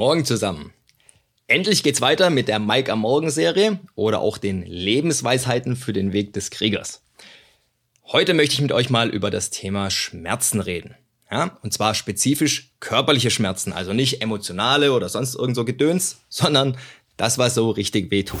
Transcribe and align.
Morgen 0.00 0.24
zusammen. 0.24 0.72
Endlich 1.46 1.82
geht's 1.82 2.00
weiter 2.00 2.30
mit 2.30 2.48
der 2.48 2.58
Mike 2.58 2.90
am 2.90 3.00
Morgen 3.00 3.28
Serie 3.28 3.80
oder 3.94 4.20
auch 4.20 4.38
den 4.38 4.62
Lebensweisheiten 4.62 5.76
für 5.76 5.92
den 5.92 6.14
Weg 6.14 6.32
des 6.32 6.48
Kriegers. 6.48 7.02
Heute 8.06 8.32
möchte 8.32 8.54
ich 8.54 8.62
mit 8.62 8.72
euch 8.72 8.88
mal 8.88 9.10
über 9.10 9.30
das 9.30 9.50
Thema 9.50 9.90
Schmerzen 9.90 10.60
reden. 10.60 10.94
Ja, 11.30 11.58
und 11.62 11.74
zwar 11.74 11.94
spezifisch 11.94 12.72
körperliche 12.80 13.28
Schmerzen, 13.28 13.74
also 13.74 13.92
nicht 13.92 14.22
emotionale 14.22 14.94
oder 14.94 15.10
sonst 15.10 15.34
irgend 15.34 15.54
so 15.54 15.66
Gedöns, 15.66 16.20
sondern 16.30 16.78
das, 17.18 17.36
was 17.36 17.54
so 17.54 17.68
richtig 17.68 18.10
wehtut. 18.10 18.40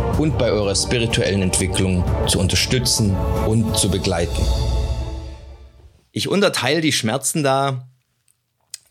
und 0.17 0.37
bei 0.37 0.51
eurer 0.51 0.75
spirituellen 0.75 1.41
Entwicklung 1.41 2.03
zu 2.27 2.39
unterstützen 2.39 3.15
und 3.47 3.77
zu 3.77 3.89
begleiten. 3.89 4.45
Ich 6.11 6.27
unterteile 6.27 6.81
die 6.81 6.91
Schmerzen 6.91 7.43
da 7.43 7.87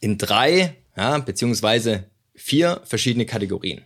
in 0.01 0.19
drei, 0.19 0.77
ja, 0.97 1.19
beziehungsweise 1.19 2.05
vier 2.35 2.81
verschiedene 2.85 3.27
Kategorien. 3.27 3.85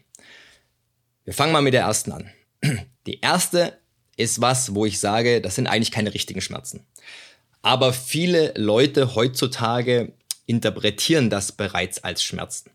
Wir 1.24 1.34
fangen 1.34 1.52
mal 1.52 1.62
mit 1.62 1.74
der 1.74 1.82
ersten 1.82 2.12
an. 2.12 2.30
Die 3.06 3.20
erste 3.20 3.78
ist 4.16 4.40
was, 4.40 4.74
wo 4.74 4.86
ich 4.86 5.00
sage, 5.00 5.40
das 5.40 5.56
sind 5.56 5.66
eigentlich 5.66 5.90
keine 5.90 6.14
richtigen 6.14 6.40
Schmerzen. 6.40 6.86
Aber 7.62 7.92
viele 7.92 8.52
Leute 8.56 9.14
heutzutage 9.14 10.12
interpretieren 10.46 11.30
das 11.30 11.52
bereits 11.52 12.04
als 12.04 12.22
Schmerzen. 12.22 12.70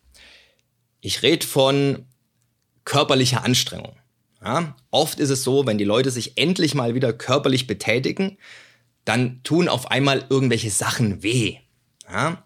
Ich 0.99 1.21
rede 1.21 1.45
von 1.45 2.05
körperlicher 2.85 3.43
Anstrengung. 3.43 3.98
Ja, 4.43 4.75
oft 4.89 5.19
ist 5.19 5.29
es 5.29 5.43
so, 5.43 5.65
wenn 5.65 5.77
die 5.77 5.83
Leute 5.83 6.11
sich 6.11 6.37
endlich 6.37 6.73
mal 6.73 6.95
wieder 6.95 7.11
körperlich 7.11 7.67
betätigen, 7.67 8.37
dann 9.03 9.41
tun 9.43 9.67
auf 9.67 9.91
einmal 9.91 10.25
irgendwelche 10.29 10.71
Sachen 10.71 11.23
weh. 11.23 11.57
Ja, 12.09 12.43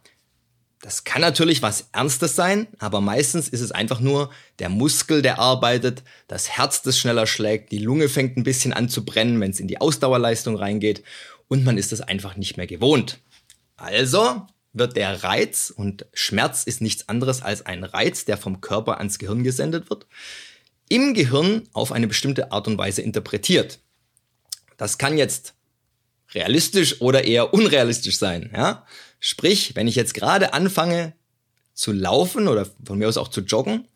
das 0.81 1.05
kann 1.05 1.21
natürlich 1.21 1.61
was 1.61 1.87
Ernstes 1.93 2.35
sein, 2.35 2.67
aber 2.77 2.99
meistens 2.99 3.47
ist 3.47 3.61
es 3.61 3.71
einfach 3.71 4.01
nur 4.01 4.31
der 4.59 4.67
Muskel, 4.67 5.21
der 5.21 5.39
arbeitet, 5.39 6.03
das 6.27 6.49
Herz, 6.49 6.81
das 6.81 6.97
schneller 6.97 7.25
schlägt, 7.25 7.71
die 7.71 7.77
Lunge 7.77 8.09
fängt 8.09 8.35
ein 8.35 8.43
bisschen 8.43 8.73
an 8.73 8.89
zu 8.89 9.05
brennen, 9.05 9.39
wenn 9.39 9.51
es 9.51 9.61
in 9.61 9.69
die 9.69 9.79
Ausdauerleistung 9.79 10.57
reingeht 10.57 11.01
und 11.47 11.63
man 11.63 11.77
ist 11.77 11.93
es 11.93 12.01
einfach 12.01 12.35
nicht 12.35 12.57
mehr 12.57 12.67
gewohnt. 12.67 13.19
Also 13.77 14.45
wird 14.73 14.97
der 14.97 15.23
Reiz, 15.23 15.71
und 15.73 16.05
Schmerz 16.13 16.63
ist 16.63 16.81
nichts 16.81 17.07
anderes 17.07 17.41
als 17.41 17.65
ein 17.65 17.83
Reiz, 17.85 18.25
der 18.25 18.37
vom 18.37 18.59
Körper 18.59 18.97
ans 18.97 19.19
Gehirn 19.19 19.43
gesendet 19.43 19.89
wird, 19.89 20.07
im 20.93 21.15
Gehirn 21.15 21.67
auf 21.73 21.91
eine 21.91 22.07
bestimmte 22.07 22.51
Art 22.51 22.67
und 22.67 22.77
Weise 22.77 23.01
interpretiert. 23.01 23.79
Das 24.77 24.99
kann 24.99 25.17
jetzt 25.17 25.55
realistisch 26.35 27.01
oder 27.01 27.23
eher 27.23 27.51
unrealistisch 27.51 28.19
sein. 28.19 28.51
Ja? 28.55 28.85
Sprich, 29.19 29.75
wenn 29.75 29.87
ich 29.87 29.95
jetzt 29.95 30.13
gerade 30.13 30.53
anfange 30.53 31.13
zu 31.73 31.93
laufen 31.93 32.47
oder 32.47 32.67
von 32.85 32.99
mir 32.99 33.09
aus 33.09 33.17
auch 33.17 33.29
zu 33.29 33.41
joggen 33.41 33.87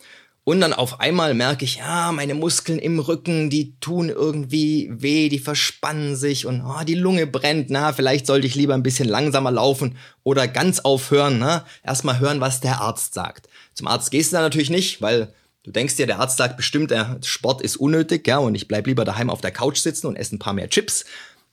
und 0.43 0.59
dann 0.59 0.73
auf 0.73 0.99
einmal 0.99 1.35
merke 1.35 1.65
ich, 1.65 1.75
ja, 1.75 2.11
meine 2.11 2.33
Muskeln 2.33 2.79
im 2.79 2.97
Rücken, 2.97 3.51
die 3.51 3.77
tun 3.79 4.09
irgendwie 4.09 4.89
weh, 4.91 5.29
die 5.29 5.37
verspannen 5.37 6.15
sich 6.15 6.47
und 6.47 6.63
oh, 6.65 6.83
die 6.83 6.95
Lunge 6.95 7.27
brennt, 7.27 7.69
na, 7.69 7.93
vielleicht 7.93 8.25
sollte 8.25 8.47
ich 8.47 8.55
lieber 8.55 8.73
ein 8.73 8.81
bisschen 8.81 9.07
langsamer 9.07 9.51
laufen 9.51 9.97
oder 10.23 10.47
ganz 10.47 10.79
aufhören, 10.79 11.37
na, 11.37 11.63
erstmal 11.83 12.19
hören, 12.19 12.41
was 12.41 12.59
der 12.59 12.81
Arzt 12.81 13.13
sagt. 13.13 13.49
Zum 13.75 13.85
Arzt 13.85 14.09
gehst 14.09 14.31
du 14.31 14.37
da 14.37 14.41
natürlich 14.41 14.71
nicht, 14.71 14.99
weil 14.99 15.31
Du 15.67 15.73
denkst 15.73 15.97
dir, 15.97 16.07
der 16.07 16.19
Arzt 16.19 16.37
sagt 16.37 16.55
bestimmt, 16.55 16.91
der 16.91 17.19
Sport 17.25 17.61
ist 17.61 17.75
unnötig, 17.75 18.25
ja, 18.25 18.37
und 18.37 18.55
ich 18.55 18.69
bleib 18.69 18.87
lieber 18.87 19.03
daheim 19.03 19.29
auf 19.29 19.41
der 19.41 19.51
Couch 19.51 19.79
sitzen 19.79 20.07
und 20.07 20.15
esse 20.15 20.33
ein 20.33 20.39
paar 20.39 20.53
mehr 20.53 20.69
Chips, 20.69 21.03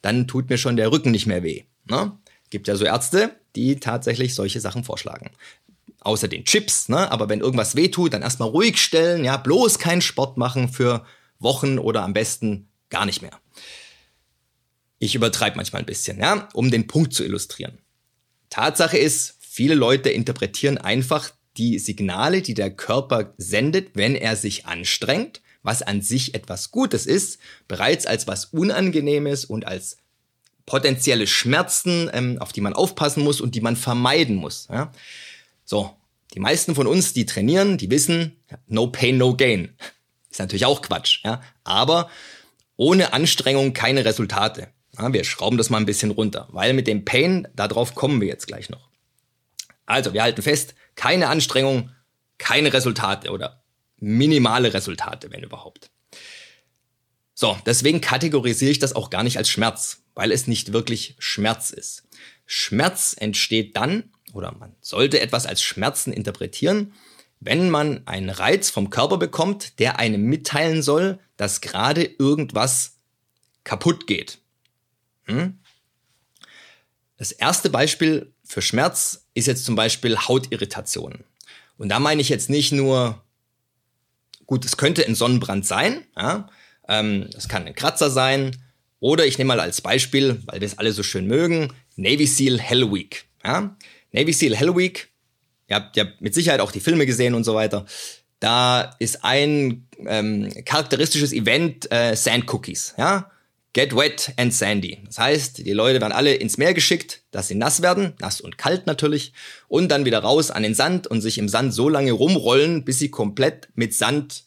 dann 0.03 0.29
tut 0.29 0.49
mir 0.49 0.57
schon 0.57 0.77
der 0.77 0.93
Rücken 0.93 1.11
nicht 1.11 1.27
mehr 1.27 1.43
weh. 1.43 1.65
Ne? 1.87 2.13
Gibt 2.49 2.69
ja 2.69 2.77
so 2.77 2.85
Ärzte, 2.85 3.35
die 3.57 3.81
tatsächlich 3.81 4.37
solche 4.37 4.61
Sachen 4.61 4.85
vorschlagen. 4.85 5.33
Außer 5.99 6.29
den 6.29 6.45
Chips, 6.45 6.89
ne? 6.89 7.11
aber 7.11 7.29
wenn 7.29 7.41
irgendwas 7.41 7.75
weh 7.75 7.89
tut, 7.89 8.13
dann 8.13 8.23
erstmal 8.23 8.51
ruhig 8.51 8.81
stellen, 8.81 9.25
ja, 9.25 9.37
bloß 9.37 9.81
keinen 9.81 10.01
Sport 10.01 10.37
machen 10.37 10.69
für 10.69 11.05
Wochen 11.41 11.81
oder 11.81 12.05
am 12.05 12.13
besten 12.13 12.69
gar 12.91 13.07
nicht 13.07 13.21
mehr. 13.21 13.41
Ich 15.01 15.17
übertreibe 15.17 15.57
manchmal 15.57 15.83
ein 15.83 15.87
bisschen, 15.87 16.21
ja, 16.21 16.49
um 16.55 16.71
den 16.71 16.87
Punkt 16.87 17.15
zu 17.15 17.25
illustrieren. 17.25 17.79
Tatsache 18.49 18.97
ist, 18.97 19.39
viele 19.41 19.75
Leute 19.75 20.11
interpretieren 20.11 20.79
einfach 20.79 21.33
die 21.57 21.79
Signale, 21.79 22.43
die 22.43 22.55
der 22.55 22.71
Körper 22.71 23.35
sendet, 23.39 23.91
wenn 23.95 24.15
er 24.15 24.37
sich 24.37 24.67
anstrengt, 24.67 25.41
was 25.63 25.83
an 25.83 26.03
sich 26.03 26.35
etwas 26.35 26.71
Gutes 26.71 27.07
ist, 27.07 27.39
bereits 27.69 28.07
als 28.07 28.27
was 28.27 28.47
Unangenehmes 28.47 29.45
und 29.45 29.67
als 29.67 29.99
potenzielle 30.67 31.27
Schmerzen, 31.27 32.11
ähm, 32.13 32.39
auf 32.41 32.53
die 32.53 32.61
man 32.61 32.73
aufpassen 32.73 33.23
muss 33.23 33.41
und 33.41 33.55
die 33.55 33.61
man 33.61 33.77
vermeiden 33.77 34.37
muss. 34.37 34.69
Ja? 34.71 34.93
So, 35.65 35.95
die 36.35 36.41
meisten 36.41 36.75
von 36.75 36.87
uns, 36.87 37.13
die 37.13 37.27
trainieren, 37.27 37.79
die 37.79 37.91
wissen, 37.91 38.37
no 38.67 38.89
pain, 38.89 39.19
no 39.19 39.37
gain. 39.37 39.75
Ist 40.31 40.41
natürlich 40.41 40.67
auch 40.67 40.83
Quatsch, 40.83 41.21
ja. 41.25 41.41
Aber 41.63 42.11
ohne 42.77 43.13
Anstrengung 43.13 43.73
keine 43.73 44.05
Resultate. 44.05 44.69
Ja, 44.99 45.13
wir 45.13 45.25
schrauben 45.25 45.59
das 45.59 45.71
mal 45.71 45.79
ein 45.79 45.87
bisschen 45.87 46.11
runter, 46.11 46.49
weil 46.51 46.73
mit 46.73 46.87
dem 46.87 47.05
Pain, 47.05 47.49
darauf 47.55 47.95
kommen 47.95 48.21
wir 48.21 48.29
jetzt 48.29 48.47
gleich 48.47 48.69
noch. 48.69 48.89
Also, 49.87 50.13
wir 50.13 50.23
halten 50.23 50.43
fest, 50.43 50.75
keine 50.95 51.29
Anstrengung, 51.29 51.91
keine 52.39 52.73
Resultate 52.73 53.31
oder 53.31 53.63
minimale 53.99 54.73
Resultate, 54.75 55.31
wenn 55.31 55.43
überhaupt. 55.43 55.91
So, 57.35 57.59
deswegen 57.67 58.01
kategorisiere 58.01 58.71
ich 58.71 58.79
das 58.79 58.95
auch 58.95 59.11
gar 59.11 59.25
nicht 59.25 59.39
als 59.39 59.49
Schmerz, 59.49 60.03
weil 60.15 60.31
es 60.31 60.47
nicht 60.47 60.73
wirklich 60.73 61.17
Schmerz 61.19 61.71
ist. 61.71 62.05
Schmerz 62.47 63.17
entsteht 63.19 63.77
dann, 63.77 64.13
oder 64.33 64.53
man 64.53 64.75
sollte 64.81 65.21
etwas 65.21 65.47
als 65.47 65.63
Schmerzen 65.63 66.13
interpretieren, 66.13 66.93
wenn 67.41 67.71
man 67.71 68.07
einen 68.07 68.31
Reiz 68.31 68.71
vom 68.71 68.89
Körper 68.91 69.19
bekommt, 69.19 69.79
der 69.79 69.99
einem 69.99 70.23
mitteilen 70.23 70.83
soll, 70.83 71.19
dass 71.37 71.61
gerade 71.61 72.05
irgendwas 72.05 72.99
kaputt 73.65 74.07
geht. 74.07 74.39
Hm? 75.25 75.59
Das 77.17 77.33
erste 77.33 77.71
Beispiel 77.71 78.33
für 78.45 78.63
Schmerz 78.63 79.24
ist 79.35 79.47
jetzt 79.47 79.65
zum 79.65 79.75
Beispiel 79.75 80.17
Hautirritationen. 80.17 81.25
Und 81.77 81.89
da 81.89 81.99
meine 81.99 82.21
ich 82.21 82.29
jetzt 82.29 82.51
nicht 82.51 82.73
nur, 82.73 83.23
gut, 84.47 84.65
es 84.65 84.77
könnte 84.77 85.05
ein 85.07 85.15
Sonnenbrand 85.15 85.67
sein, 85.67 86.05
ja, 86.17 86.49
ähm, 86.89 87.29
das 87.33 87.49
kann 87.49 87.67
ein 87.67 87.75
Kratzer 87.75 88.11
sein, 88.11 88.57
oder 89.01 89.27
ich 89.27 89.37
nehme 89.37 89.49
mal 89.49 89.61
als 89.61 89.81
Beispiel, 89.81 90.41
weil 90.47 90.61
wir 90.61 90.67
es 90.67 90.79
alle 90.79 90.93
so 90.93 91.03
schön 91.03 91.27
mögen, 91.27 91.73
Navy 91.97 92.27
SEAL 92.27 92.59
Hell 92.59 92.91
Week. 92.93 93.27
Ja? 93.45 93.77
Navy 94.13 94.33
SEAL 94.33 94.57
Hell 94.57 94.75
Week, 94.77 95.09
ihr 95.69 95.77
habt 95.77 95.97
ja 95.97 96.07
mit 96.21 96.35
Sicherheit 96.35 96.61
auch 96.61 96.73
die 96.73 96.81
Filme 96.81 97.05
gesehen 97.05 97.35
und 97.35 97.45
so 97.45 97.55
weiter. 97.55 97.85
Da 98.41 98.97
ist 98.99 99.25
ein 99.25 99.87
ähm, 100.07 100.51
charakteristisches 100.65 101.33
Event 101.33 101.91
äh, 101.93 102.15
Sand 102.15 102.53
Cookies. 102.53 102.95
Ja? 102.97 103.31
Get 103.75 103.95
wet 103.95 104.33
and 104.37 104.55
sandy. 104.55 105.03
Das 105.05 105.19
heißt, 105.19 105.59
die 105.59 105.73
Leute 105.73 106.01
werden 106.01 106.13
alle 106.13 106.35
ins 106.35 106.59
Meer 106.59 106.75
geschickt, 106.75 107.23
dass 107.33 107.49
sie 107.49 107.57
nass 107.57 107.83
werden, 107.83 108.15
nass 108.21 108.41
und 108.41 108.57
kalt 108.57 108.87
natürlich, 108.87 109.33
und 109.67 109.89
dann 109.89 110.05
wieder 110.05 110.21
raus 110.21 110.53
an 110.53 110.63
den 110.63 110.77
Sand 110.77 111.09
und 111.09 111.21
sich 111.21 111.39
im 111.39 111.49
Sand 111.49 111.75
so 111.75 111.89
lange 111.89 112.13
rumrollen, 112.13 112.85
bis 112.85 113.01
sie 113.01 113.11
komplett 113.11 113.69
mit 113.75 113.93
Sand 113.93 114.45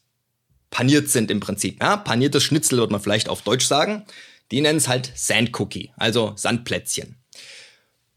paniert 0.69 1.09
sind 1.09 1.29
im 1.29 1.41
Prinzip. 1.41 1.81
Ja, 1.81 1.97
paniertes 1.97 2.43
Schnitzel 2.43 2.79
wird 2.79 2.89
man 2.89 3.01
vielleicht 3.01 3.27
auf 3.27 3.41
Deutsch 3.41 3.65
sagen. 3.65 4.05
Die 4.51 4.61
nennen 4.61 4.77
es 4.77 4.87
halt 4.87 5.11
Sand 5.13 5.59
Cookie, 5.59 5.91
also 5.97 6.31
Sandplätzchen. 6.37 7.16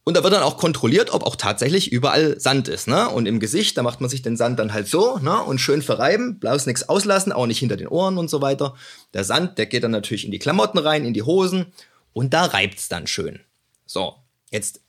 Und 0.05 0.17
da 0.17 0.23
wird 0.23 0.33
dann 0.33 0.43
auch 0.43 0.57
kontrolliert, 0.57 1.13
ob 1.13 1.25
auch 1.25 1.37
tatsächlich 1.37 1.93
überall 1.93 2.41
Sand 2.41 2.69
ist. 2.69 2.89
Ne? 2.89 3.09
Und 3.09 3.27
im 3.27 3.39
Gesicht, 3.39 3.77
da 3.77 3.83
macht 3.83 4.01
man 4.01 4.09
sich 4.09 4.23
den 4.23 4.37
Sand 4.37 4.59
dann 4.59 4.73
halt 4.73 4.89
so 4.89 5.19
ne? 5.19 5.43
und 5.43 5.61
schön 5.61 5.83
verreiben, 5.83 6.39
bloß 6.39 6.67
nichts 6.67 6.89
auslassen, 6.89 7.33
auch 7.33 7.47
nicht 7.47 7.59
hinter 7.59 7.77
den 7.77 7.89
Ohren 7.89 8.17
und 8.17 8.31
so 8.31 8.41
weiter. 8.41 8.75
Der 9.13 9.25
Sand, 9.25 9.59
der 9.59 9.67
geht 9.67 9.85
dann 9.85 9.91
natürlich 9.91 10.25
in 10.25 10.31
die 10.31 10.39
Klamotten 10.39 10.79
rein, 10.79 11.05
in 11.05 11.13
die 11.13 11.23
Hosen 11.23 11.67
und 12.13 12.33
da 12.33 12.47
reibt's 12.47 12.89
dann 12.89 13.07
schön. 13.07 13.41
So, 13.85 14.15
jetzt 14.51 14.81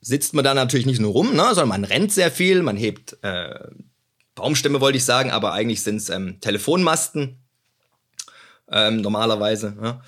sitzt 0.00 0.32
man 0.32 0.44
da 0.44 0.54
natürlich 0.54 0.86
nicht 0.86 1.00
nur 1.00 1.12
rum, 1.12 1.34
ne? 1.34 1.44
sondern 1.48 1.68
man 1.68 1.84
rennt 1.84 2.12
sehr 2.12 2.30
viel, 2.30 2.62
man 2.62 2.78
hebt 2.78 3.18
äh, 3.22 3.68
Baumstämme, 4.34 4.80
wollte 4.80 4.96
ich 4.96 5.04
sagen, 5.04 5.30
aber 5.30 5.52
eigentlich 5.52 5.82
sind's 5.82 6.08
ähm, 6.08 6.40
Telefonmasten 6.40 7.38
ähm, 8.70 9.02
normalerweise. 9.02 9.76
Ja? 9.82 10.00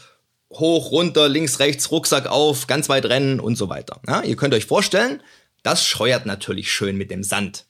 Hoch, 0.52 0.90
runter, 0.90 1.28
links, 1.28 1.58
rechts, 1.58 1.90
Rucksack 1.90 2.26
auf, 2.26 2.66
ganz 2.66 2.88
weit 2.88 3.06
rennen 3.06 3.40
und 3.40 3.56
so 3.56 3.68
weiter. 3.68 4.00
Ja, 4.06 4.22
ihr 4.22 4.36
könnt 4.36 4.54
euch 4.54 4.66
vorstellen, 4.66 5.22
das 5.62 5.84
scheuert 5.84 6.26
natürlich 6.26 6.72
schön 6.72 6.96
mit 6.96 7.10
dem 7.10 7.22
Sand. 7.22 7.66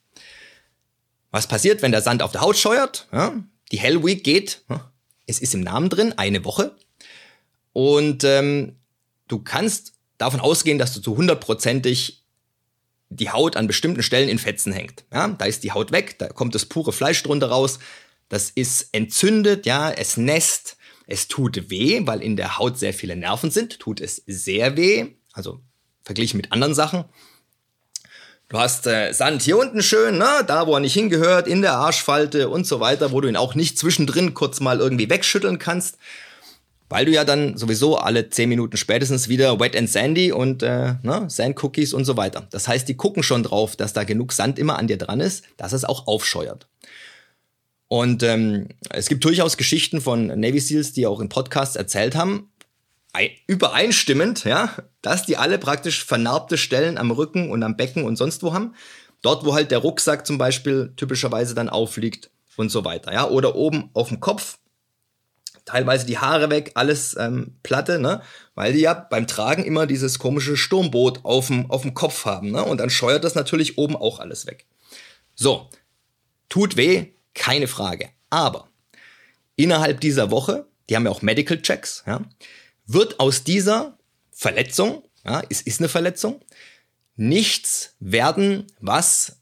Was 1.31 1.47
passiert, 1.47 1.81
wenn 1.81 1.91
der 1.91 2.01
Sand 2.01 2.21
auf 2.21 2.31
der 2.31 2.41
Haut 2.41 2.57
scheuert? 2.57 3.07
Ja, 3.11 3.33
die 3.71 3.79
Hell 3.79 4.03
Week 4.03 4.23
geht, 4.23 4.63
es 5.25 5.39
ist 5.39 5.53
im 5.53 5.61
Namen 5.61 5.89
drin, 5.89 6.13
eine 6.17 6.45
Woche. 6.45 6.75
Und 7.71 8.23
ähm, 8.23 8.75
du 9.27 9.39
kannst 9.39 9.93
davon 10.17 10.39
ausgehen, 10.39 10.77
dass 10.77 10.93
du 10.93 10.99
zu 11.01 11.17
hundertprozentig 11.17 12.23
die 13.09 13.29
Haut 13.29 13.55
an 13.55 13.67
bestimmten 13.67 14.03
Stellen 14.03 14.29
in 14.29 14.39
Fetzen 14.39 14.73
hängt. 14.73 15.05
Ja, 15.11 15.27
da 15.27 15.45
ist 15.45 15.63
die 15.63 15.71
Haut 15.71 15.91
weg, 15.91 16.17
da 16.19 16.27
kommt 16.27 16.55
das 16.55 16.65
pure 16.65 16.93
Fleisch 16.93 17.21
drunter 17.23 17.47
raus. 17.47 17.79
Das 18.29 18.49
ist 18.49 18.89
entzündet, 18.91 19.65
ja, 19.65 19.91
es 19.91 20.17
nässt, 20.17 20.77
es 21.07 21.27
tut 21.27 21.69
weh, 21.69 22.01
weil 22.05 22.21
in 22.21 22.35
der 22.35 22.57
Haut 22.57 22.77
sehr 22.77 22.93
viele 22.93 23.15
Nerven 23.15 23.51
sind, 23.51 23.79
tut 23.79 24.01
es 24.01 24.23
sehr 24.27 24.77
weh, 24.77 25.07
also 25.33 25.59
verglichen 26.03 26.37
mit 26.37 26.51
anderen 26.51 26.73
Sachen. 26.73 27.05
Du 28.49 28.59
hast 28.59 28.85
äh, 28.85 29.13
Sand 29.13 29.41
hier 29.41 29.57
unten 29.57 29.81
schön, 29.81 30.17
ne? 30.17 30.43
da 30.45 30.67
wo 30.67 30.75
er 30.75 30.79
nicht 30.79 30.93
hingehört, 30.93 31.47
in 31.47 31.61
der 31.61 31.73
Arschfalte 31.73 32.49
und 32.49 32.67
so 32.67 32.79
weiter, 32.79 33.11
wo 33.11 33.19
du 33.19 33.27
ihn 33.27 33.37
auch 33.37 33.55
nicht 33.55 33.79
zwischendrin 33.79 34.33
kurz 34.33 34.59
mal 34.59 34.79
irgendwie 34.79 35.09
wegschütteln 35.09 35.57
kannst, 35.57 35.97
weil 36.89 37.05
du 37.05 37.11
ja 37.11 37.23
dann 37.23 37.57
sowieso 37.57 37.97
alle 37.97 38.29
10 38.29 38.49
Minuten 38.49 38.77
spätestens 38.77 39.27
wieder 39.27 39.59
Wet 39.59 39.75
and 39.75 39.89
Sandy 39.89 40.31
und 40.31 40.61
äh, 40.61 40.95
ne? 41.01 41.25
Sand 41.29 41.63
Cookies 41.63 41.93
und 41.93 42.05
so 42.05 42.15
weiter. 42.15 42.47
Das 42.51 42.67
heißt, 42.67 42.87
die 42.87 42.95
gucken 42.95 43.23
schon 43.23 43.41
drauf, 43.41 43.75
dass 43.75 43.93
da 43.93 44.03
genug 44.03 44.33
Sand 44.33 44.59
immer 44.59 44.77
an 44.77 44.87
dir 44.87 44.97
dran 44.97 45.19
ist, 45.19 45.45
dass 45.57 45.73
es 45.73 45.85
auch 45.85 46.05
aufscheuert. 46.05 46.67
Und 47.93 48.23
ähm, 48.23 48.69
es 48.89 49.07
gibt 49.07 49.23
durchaus 49.23 49.55
Geschichten 49.55 50.01
von 50.01 50.25
Navy 50.25 50.59
SEALs, 50.59 50.93
die 50.93 51.05
auch 51.05 51.19
in 51.19 51.29
Podcasts 51.29 51.75
erzählt 51.75 52.15
haben, 52.15 52.51
übereinstimmend, 53.45 54.45
ja, 54.45 54.75
dass 55.03 55.27
die 55.27 55.37
alle 55.37 55.59
praktisch 55.59 56.03
vernarbte 56.03 56.57
Stellen 56.57 56.97
am 56.97 57.11
Rücken 57.11 57.51
und 57.51 57.61
am 57.61 57.77
Becken 57.77 58.03
und 58.03 58.15
sonst 58.15 58.41
wo 58.41 58.51
haben. 58.51 58.73
Dort, 59.21 59.45
wo 59.45 59.53
halt 59.53 59.69
der 59.69 59.77
Rucksack 59.77 60.25
zum 60.25 60.39
Beispiel 60.39 60.91
typischerweise 60.95 61.53
dann 61.53 61.69
aufliegt 61.69 62.31
und 62.57 62.69
so 62.69 62.83
weiter, 62.83 63.13
ja. 63.13 63.29
Oder 63.29 63.53
oben 63.53 63.91
auf 63.93 64.07
dem 64.07 64.19
Kopf, 64.19 64.57
teilweise 65.63 66.07
die 66.07 66.17
Haare 66.17 66.49
weg, 66.49 66.71
alles 66.73 67.15
ähm, 67.15 67.57
Platte, 67.61 67.99
ne? 67.99 68.23
Weil 68.55 68.73
die 68.73 68.79
ja 68.79 68.95
beim 68.95 69.27
Tragen 69.27 69.63
immer 69.63 69.85
dieses 69.85 70.17
komische 70.17 70.57
Sturmboot 70.57 71.19
auf 71.21 71.45
dem, 71.45 71.93
Kopf 71.93 72.25
haben, 72.25 72.49
ne? 72.49 72.63
Und 72.63 72.79
dann 72.79 72.89
scheuert 72.89 73.23
das 73.23 73.35
natürlich 73.35 73.77
oben 73.77 73.95
auch 73.95 74.17
alles 74.17 74.47
weg. 74.47 74.65
So, 75.35 75.69
tut 76.49 76.75
weh, 76.75 77.13
keine 77.33 77.67
Frage. 77.67 78.09
Aber 78.29 78.67
innerhalb 79.55 80.01
dieser 80.01 80.31
Woche, 80.31 80.67
die 80.89 80.95
haben 80.95 81.05
ja 81.05 81.11
auch 81.11 81.21
Medical 81.21 81.61
Checks, 81.61 82.03
ja, 82.05 82.21
wird 82.85 83.19
aus 83.19 83.43
dieser 83.43 83.97
Verletzung, 84.31 85.03
ja, 85.25 85.41
es 85.49 85.61
ist 85.61 85.79
eine 85.79 85.89
Verletzung, 85.89 86.41
nichts 87.15 87.95
werden, 87.99 88.67
was 88.79 89.37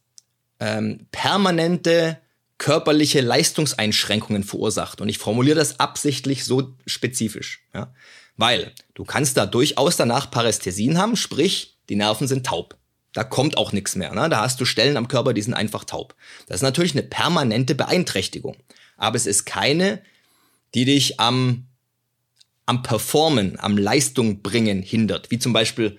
ähm, 0.60 1.08
permanente 1.12 2.20
körperliche 2.58 3.22
Leistungseinschränkungen 3.22 4.44
verursacht. 4.44 5.02
Und 5.02 5.10
ich 5.10 5.18
formuliere 5.18 5.56
das 5.56 5.80
absichtlich 5.80 6.46
so 6.46 6.76
spezifisch, 6.86 7.66
ja, 7.74 7.94
weil 8.38 8.74
du 8.94 9.04
kannst 9.04 9.38
da 9.38 9.46
durchaus 9.46 9.98
danach 9.98 10.30
Parästhesien 10.30 10.98
haben, 10.98 11.16
sprich, 11.16 11.80
die 11.90 11.96
Nerven 11.96 12.28
sind 12.28 12.46
taub. 12.46 12.78
Da 13.14 13.24
kommt 13.24 13.58
auch 13.58 13.74
nichts 13.74 13.96
mehr. 13.96 14.14
Ne? 14.14 14.30
Da 14.30 14.42
hast 14.42 14.60
du 14.62 14.66
Stellen 14.66 14.98
am 14.98 15.08
Körper, 15.08 15.34
die 15.34 15.42
sind 15.42 15.54
einfach 15.54 15.84
taub. 15.84 16.16
Das 16.48 16.58
ist 16.58 16.62
natürlich 16.62 16.94
eine 16.94 17.04
permanente 17.04 17.76
Beeinträchtigung. 17.76 18.56
Aber 18.98 19.16
es 19.16 19.26
ist 19.26 19.46
keine, 19.46 20.02
die 20.74 20.86
dich 20.86 21.20
am, 21.20 21.68
am 22.66 22.84
Performen, 22.84 23.60
am 23.60 23.78
Leistung 23.78 24.42
bringen 24.42 24.82
hindert. 24.82 25.32
Wie 25.32 25.40
zum 25.40 25.54
Beispiel 25.54 25.98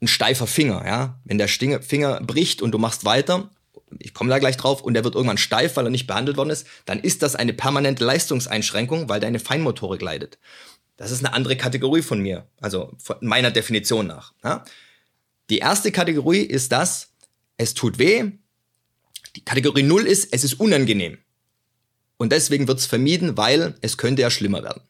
ein 0.00 0.08
steifer 0.08 0.46
Finger. 0.46 0.84
Ja? 0.84 1.20
Wenn 1.24 1.38
der 1.38 1.48
Finger 1.48 2.20
bricht 2.20 2.62
und 2.62 2.72
du 2.72 2.78
machst 2.78 3.04
weiter, 3.04 3.50
ich 3.98 4.14
komme 4.14 4.30
da 4.30 4.38
gleich 4.38 4.56
drauf, 4.56 4.82
und 4.82 4.94
der 4.94 5.04
wird 5.04 5.14
irgendwann 5.14 5.38
steif, 5.38 5.76
weil 5.76 5.86
er 5.86 5.90
nicht 5.90 6.06
behandelt 6.06 6.36
worden 6.36 6.50
ist, 6.50 6.66
dann 6.84 7.00
ist 7.00 7.22
das 7.22 7.36
eine 7.36 7.52
permanente 7.52 8.04
Leistungseinschränkung, 8.04 9.08
weil 9.08 9.20
deine 9.20 9.38
Feinmotorik 9.38 10.02
leidet. 10.02 10.38
Das 10.96 11.10
ist 11.10 11.24
eine 11.24 11.32
andere 11.32 11.56
Kategorie 11.56 12.02
von 12.02 12.20
mir, 12.20 12.46
also 12.60 12.92
von 12.98 13.16
meiner 13.20 13.50
Definition 13.50 14.06
nach. 14.06 14.32
Ja? 14.42 14.64
Die 15.50 15.58
erste 15.58 15.92
Kategorie 15.92 16.42
ist 16.42 16.72
das, 16.72 17.12
es 17.56 17.74
tut 17.74 17.98
weh. 17.98 18.32
Die 19.36 19.44
Kategorie 19.44 19.82
0 19.82 20.06
ist, 20.06 20.32
es 20.32 20.44
ist 20.44 20.54
unangenehm. 20.60 21.18
Und 22.16 22.32
deswegen 22.32 22.68
wird 22.68 22.80
es 22.80 22.86
vermieden, 22.86 23.36
weil 23.36 23.76
es 23.80 23.96
könnte 23.96 24.22
ja 24.22 24.30
schlimmer 24.30 24.62
werden. 24.62 24.82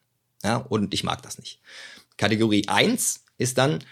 Ja, 0.42 0.56
und 0.56 0.94
ich 0.94 1.04
mag 1.04 1.22
das 1.22 1.38
nicht. 1.38 1.60
Kategorie 2.16 2.66
1 2.68 3.24
ist 3.36 3.58
dann 3.58 3.84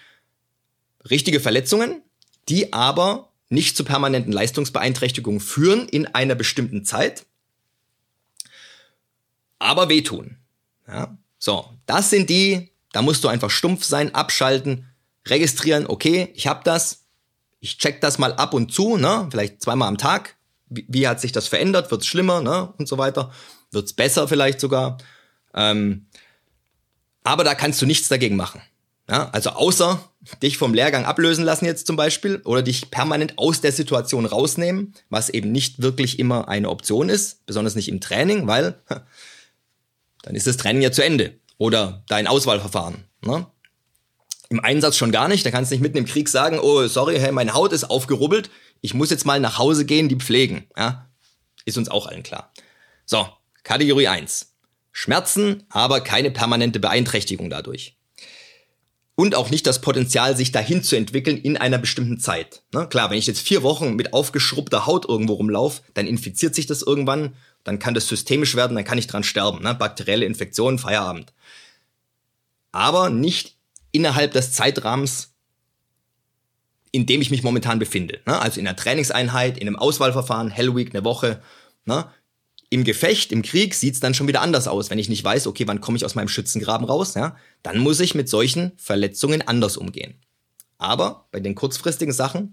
richtige 1.08 1.40
Verletzungen, 1.40 2.02
die 2.48 2.72
aber 2.72 3.32
nicht 3.48 3.76
zu 3.76 3.84
permanenten 3.84 4.32
Leistungsbeeinträchtigungen 4.32 5.40
führen 5.40 5.88
in 5.88 6.06
einer 6.06 6.34
bestimmten 6.34 6.84
Zeit, 6.84 7.26
aber 9.58 9.88
wehtun. 9.88 10.36
Ja, 10.88 11.16
so, 11.38 11.69
das 11.86 12.10
sind 12.10 12.30
die, 12.30 12.70
da 12.92 13.02
musst 13.02 13.24
du 13.24 13.28
einfach 13.28 13.50
stumpf 13.50 13.84
sein, 13.84 14.14
abschalten, 14.14 14.88
registrieren, 15.28 15.87
okay, 15.87 16.31
ich 16.34 16.46
habe 16.46 16.61
das, 16.64 17.05
ich 17.61 17.78
check 17.78 18.00
das 18.00 18.19
mal 18.19 18.32
ab 18.34 18.55
und 18.55 18.73
zu, 18.73 18.96
ne, 18.96 19.28
vielleicht 19.31 19.62
zweimal 19.62 19.88
am 19.88 19.99
Tag. 19.99 20.37
Wie, 20.69 20.87
wie 20.88 21.08
hat 21.08 21.20
sich 21.20 21.32
das 21.32 21.49
verändert? 21.49 21.90
Wird's 21.90 22.06
schlimmer, 22.06 22.40
ne, 22.40 22.73
und 22.78 22.88
so 22.88 22.99
weiter? 22.99 23.32
Wird's 23.70 23.93
besser 23.93 24.28
vielleicht 24.28 24.61
sogar? 24.61 24.99
Ähm, 25.55 26.06
aber 27.25 27.44
da 27.44 27.55
kannst 27.55 27.82
du 27.82 27.87
nichts 27.87 28.08
dagegen 28.08 28.37
machen. 28.37 28.62
Ja, 29.08 29.31
also 29.31 29.50
außer 29.50 30.00
dich 30.43 30.58
vom 30.58 30.75
Lehrgang 30.75 31.05
ablösen 31.05 31.44
lassen 31.44 31.64
jetzt 31.64 31.87
zum 31.87 31.94
Beispiel 31.94 32.40
oder 32.44 32.62
dich 32.62 32.90
permanent 32.90 33.38
aus 33.38 33.61
der 33.61 33.70
Situation 33.70 34.26
rausnehmen, 34.26 34.94
was 35.11 35.29
eben 35.29 35.52
nicht 35.52 35.81
wirklich 35.81 36.19
immer 36.19 36.49
eine 36.49 36.69
Option 36.69 37.08
ist, 37.08 37.46
besonders 37.46 37.76
nicht 37.76 37.88
im 37.88 38.00
Training, 38.00 38.49
weil 38.49 38.81
dann 40.22 40.34
ist 40.34 40.49
das 40.49 40.56
Training 40.56 40.82
ja 40.82 40.90
zu 40.90 41.05
Ende 41.05 41.38
oder 41.56 42.02
dein 42.08 42.26
Auswahlverfahren. 42.26 43.05
Ne? 43.25 43.46
Im 44.48 44.60
Einsatz 44.60 44.96
schon 44.96 45.12
gar 45.12 45.28
nicht. 45.28 45.44
Da 45.44 45.50
kannst 45.50 45.70
du 45.70 45.75
nicht 45.75 45.82
mitten 45.82 45.98
im 45.98 46.06
Krieg 46.06 46.28
sagen, 46.28 46.58
oh, 46.60 46.87
sorry, 46.87 47.19
hey, 47.19 47.32
meine 47.32 47.54
Haut 47.54 47.72
ist 47.72 47.84
aufgerubbelt. 47.84 48.50
Ich 48.81 48.94
muss 48.94 49.10
jetzt 49.10 49.26
mal 49.26 49.40
nach 49.40 49.58
Hause 49.58 49.84
gehen, 49.84 50.08
die 50.08 50.16
pflegen. 50.16 50.66
Ja, 50.76 51.08
ist 51.64 51.78
uns 51.78 51.88
auch 51.88 52.06
allen 52.06 52.22
klar. 52.22 52.52
So, 53.04 53.28
Kategorie 53.64 54.08
1. 54.08 54.54
Schmerzen, 54.93 55.64
aber 55.69 56.00
keine 56.00 56.31
permanente 56.31 56.81
Beeinträchtigung 56.81 57.50
dadurch. 57.50 57.96
Und 59.14 59.34
auch 59.34 59.50
nicht 59.50 59.66
das 59.66 59.81
Potenzial, 59.81 60.37
sich 60.37 60.52
dahin 60.52 60.82
zu 60.82 60.94
entwickeln 60.94 61.38
in 61.38 61.56
einer 61.56 61.78
bestimmten 61.78 62.20
Zeit. 62.20 62.62
Ne? 62.72 62.87
Klar, 62.87 63.10
wenn 63.10 63.19
ich 63.19 63.26
jetzt 63.26 63.40
vier 63.40 63.62
Wochen 63.62 63.96
mit 63.96 64.12
aufgeschrubbter 64.12 64.86
Haut 64.86 65.08
irgendwo 65.08 65.34
rumlaufe, 65.34 65.82
dann 65.94 66.06
infiziert 66.06 66.55
sich 66.55 66.67
das 66.67 66.82
irgendwann, 66.82 67.34
dann 67.65 67.79
kann 67.79 67.94
das 67.94 68.08
systemisch 68.08 68.56
werden, 68.56 68.76
dann 68.76 68.84
kann 68.84 68.98
ich 68.98 69.06
dran 69.06 69.24
sterben. 69.24 69.62
Ne? 69.62 69.74
Bakterielle 69.74 70.26
Infektionen, 70.26 70.79
Feierabend. 70.79 71.32
Aber 72.72 73.08
nicht 73.08 73.56
innerhalb 73.96 74.32
des 74.32 74.53
Zeitrahmens, 74.53 75.34
in 76.93 77.06
dem 77.06 77.22
ich 77.22 77.31
mich 77.31 77.43
momentan 77.43 77.79
befinde. 77.79 78.20
Ne? 78.26 78.38
Also 78.38 78.60
in 78.60 78.67
einer 78.67 78.76
Trainingseinheit, 78.76 79.58
in 79.58 79.67
einem 79.67 79.76
Auswahlverfahren, 79.76 80.50
Hell 80.50 80.76
Week, 80.76 80.94
eine 80.94 81.05
Woche. 81.05 81.43
Ne? 81.86 82.06
Im 82.69 82.84
Gefecht, 82.84 83.32
im 83.32 83.43
Krieg 83.43 83.74
sieht's 83.74 84.00
dann 84.00 84.15
schon 84.15 84.29
wieder 84.29 84.43
anders 84.43 84.69
aus. 84.69 84.91
Wenn 84.91 84.98
ich 84.98 85.08
nicht 85.08 85.24
weiß, 85.24 85.46
okay, 85.46 85.67
wann 85.67 85.81
komme 85.81 85.96
ich 85.96 86.05
aus 86.05 86.15
meinem 86.15 86.29
Schützengraben 86.29 86.86
raus, 86.86 87.15
ja, 87.15 87.36
dann 87.62 87.79
muss 87.79 88.00
ich 88.00 88.15
mit 88.15 88.29
solchen 88.29 88.72
Verletzungen 88.76 89.41
anders 89.43 89.76
umgehen. 89.76 90.20
Aber 90.79 91.29
bei 91.31 91.41
den 91.41 91.55
kurzfristigen 91.55 92.12
Sachen 92.12 92.53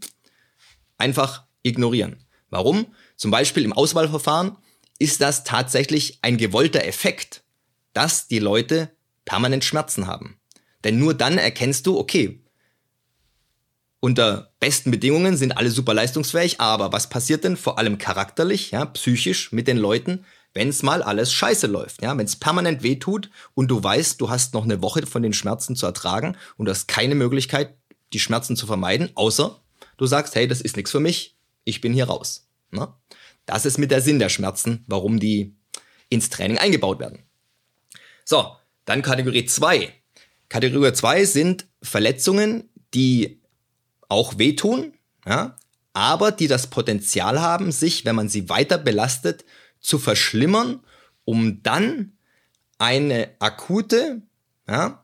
einfach 0.98 1.46
ignorieren. 1.64 2.24
Warum? 2.50 2.88
Zum 3.18 3.32
Beispiel 3.32 3.64
im 3.64 3.74
Auswahlverfahren 3.74 4.58
ist 5.00 5.20
das 5.20 5.44
tatsächlich 5.44 6.20
ein 6.22 6.38
gewollter 6.38 6.86
Effekt, 6.86 7.44
dass 7.94 8.28
die 8.28 8.40
Leute 8.40 8.92
permanent 9.26 9.66
Schmerzen 9.66 10.08
haben. 10.08 10.40
Denn 10.84 11.00
nur 11.00 11.14
dann 11.14 11.38
erkennst 11.38 11.88
du, 11.88 11.98
okay, 11.98 12.44
unter 14.00 14.52
besten 14.60 14.92
Bedingungen 14.92 15.38
sind 15.38 15.54
alle 15.54 15.72
super 15.72 15.94
leistungsfähig, 15.94 16.60
aber 16.60 16.92
was 16.92 17.08
passiert 17.08 17.46
denn 17.46 17.56
vor 17.56 17.78
allem 17.78 17.98
charakterlich, 17.98 18.72
ja, 18.72 18.86
psychisch 18.86 19.54
mit 19.54 19.68
den 19.68 19.78
Leuten, 19.78 20.26
wenn 20.54 20.68
es 20.68 20.84
mal 20.84 21.02
alles 21.02 21.32
scheiße 21.32 21.68
läuft, 21.68 22.02
ja, 22.02 22.18
wenn 22.18 22.26
es 22.26 22.36
permanent 22.36 22.84
wehtut 22.84 23.30
und 23.54 23.70
du 23.70 23.82
weißt, 23.82 24.20
du 24.20 24.30
hast 24.30 24.54
noch 24.54 24.66
eine 24.66 24.82
Woche 24.82 25.06
von 25.06 25.24
den 25.24 25.32
Schmerzen 25.32 25.78
zu 25.78 25.86
ertragen 25.86 26.36
und 26.58 26.66
du 26.66 26.72
hast 26.72 26.88
keine 26.88 27.16
Möglichkeit, 27.16 27.76
die 28.12 28.20
Schmerzen 28.20 28.58
zu 28.58 28.68
vermeiden, 28.68 29.10
außer 29.16 29.60
du 29.96 30.06
sagst, 30.06 30.36
hey, 30.36 30.48
das 30.50 30.60
ist 30.60 30.76
nichts 30.76 30.92
für 30.92 31.00
mich, 31.00 31.38
ich 31.64 31.80
bin 31.80 31.94
hier 31.94 32.06
raus. 32.06 32.50
Ne? 32.72 32.94
Das 33.46 33.66
ist 33.66 33.78
mit 33.78 33.90
der 33.90 34.02
Sinn 34.02 34.20
der 34.20 34.30
Schmerzen, 34.30 34.84
warum 34.88 35.20
die 35.20 35.56
ins 36.10 36.30
Training 36.30 36.58
eingebaut 36.58 37.00
werden. 37.00 37.20
So, 38.26 38.56
dann 38.86 39.02
Kategorie 39.02 39.46
2. 39.46 39.94
Kategorie 40.54 40.94
2 40.94 41.26
sind 41.26 41.66
Verletzungen, 41.82 42.70
die 42.94 43.42
auch 44.08 44.38
wehtun, 44.38 44.94
ja, 45.26 45.56
aber 45.94 46.32
die 46.32 46.48
das 46.48 46.68
Potenzial 46.68 47.42
haben, 47.42 47.72
sich, 47.72 48.06
wenn 48.06 48.16
man 48.16 48.30
sie 48.30 48.50
weiter 48.50 48.78
belastet, 48.78 49.46
zu 49.80 49.98
verschlimmern, 49.98 50.82
um 51.26 51.64
dann 51.64 52.20
eine 52.78 53.32
akute, 53.40 54.22
ja, 54.70 55.04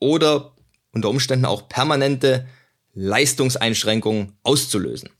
oder 0.00 0.56
unter 0.90 1.08
Umständen 1.08 1.44
auch 1.44 1.68
permanente 1.68 2.48
Leistungseinschränkungen 2.94 4.32
auszulösen. 4.42 5.10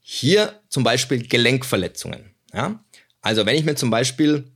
Hier 0.00 0.60
zum 0.68 0.82
Beispiel 0.82 1.24
Gelenkverletzungen. 1.24 2.34
Ja? 2.52 2.82
Also 3.20 3.46
wenn 3.46 3.54
ich 3.54 3.64
mir 3.64 3.76
zum 3.76 3.90
Beispiel, 3.90 4.50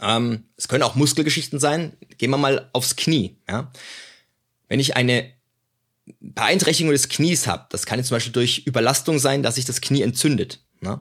ähm, 0.00 0.44
es 0.56 0.68
können 0.68 0.82
auch 0.82 0.94
Muskelgeschichten 0.94 1.58
sein, 1.58 1.96
gehen 2.18 2.30
wir 2.30 2.38
mal 2.38 2.68
aufs 2.72 2.96
Knie. 2.96 3.36
Ja? 3.48 3.70
Wenn 4.68 4.80
ich 4.80 4.96
eine 4.96 5.30
Beeinträchtigung 6.20 6.92
des 6.92 7.08
Knies 7.08 7.46
habe, 7.46 7.66
das 7.70 7.86
kann 7.86 7.98
jetzt 7.98 8.08
zum 8.08 8.16
Beispiel 8.16 8.32
durch 8.32 8.62
Überlastung 8.66 9.18
sein, 9.18 9.42
dass 9.42 9.56
sich 9.56 9.64
das 9.64 9.80
Knie 9.80 10.02
entzündet. 10.02 10.60
Ne? 10.80 11.00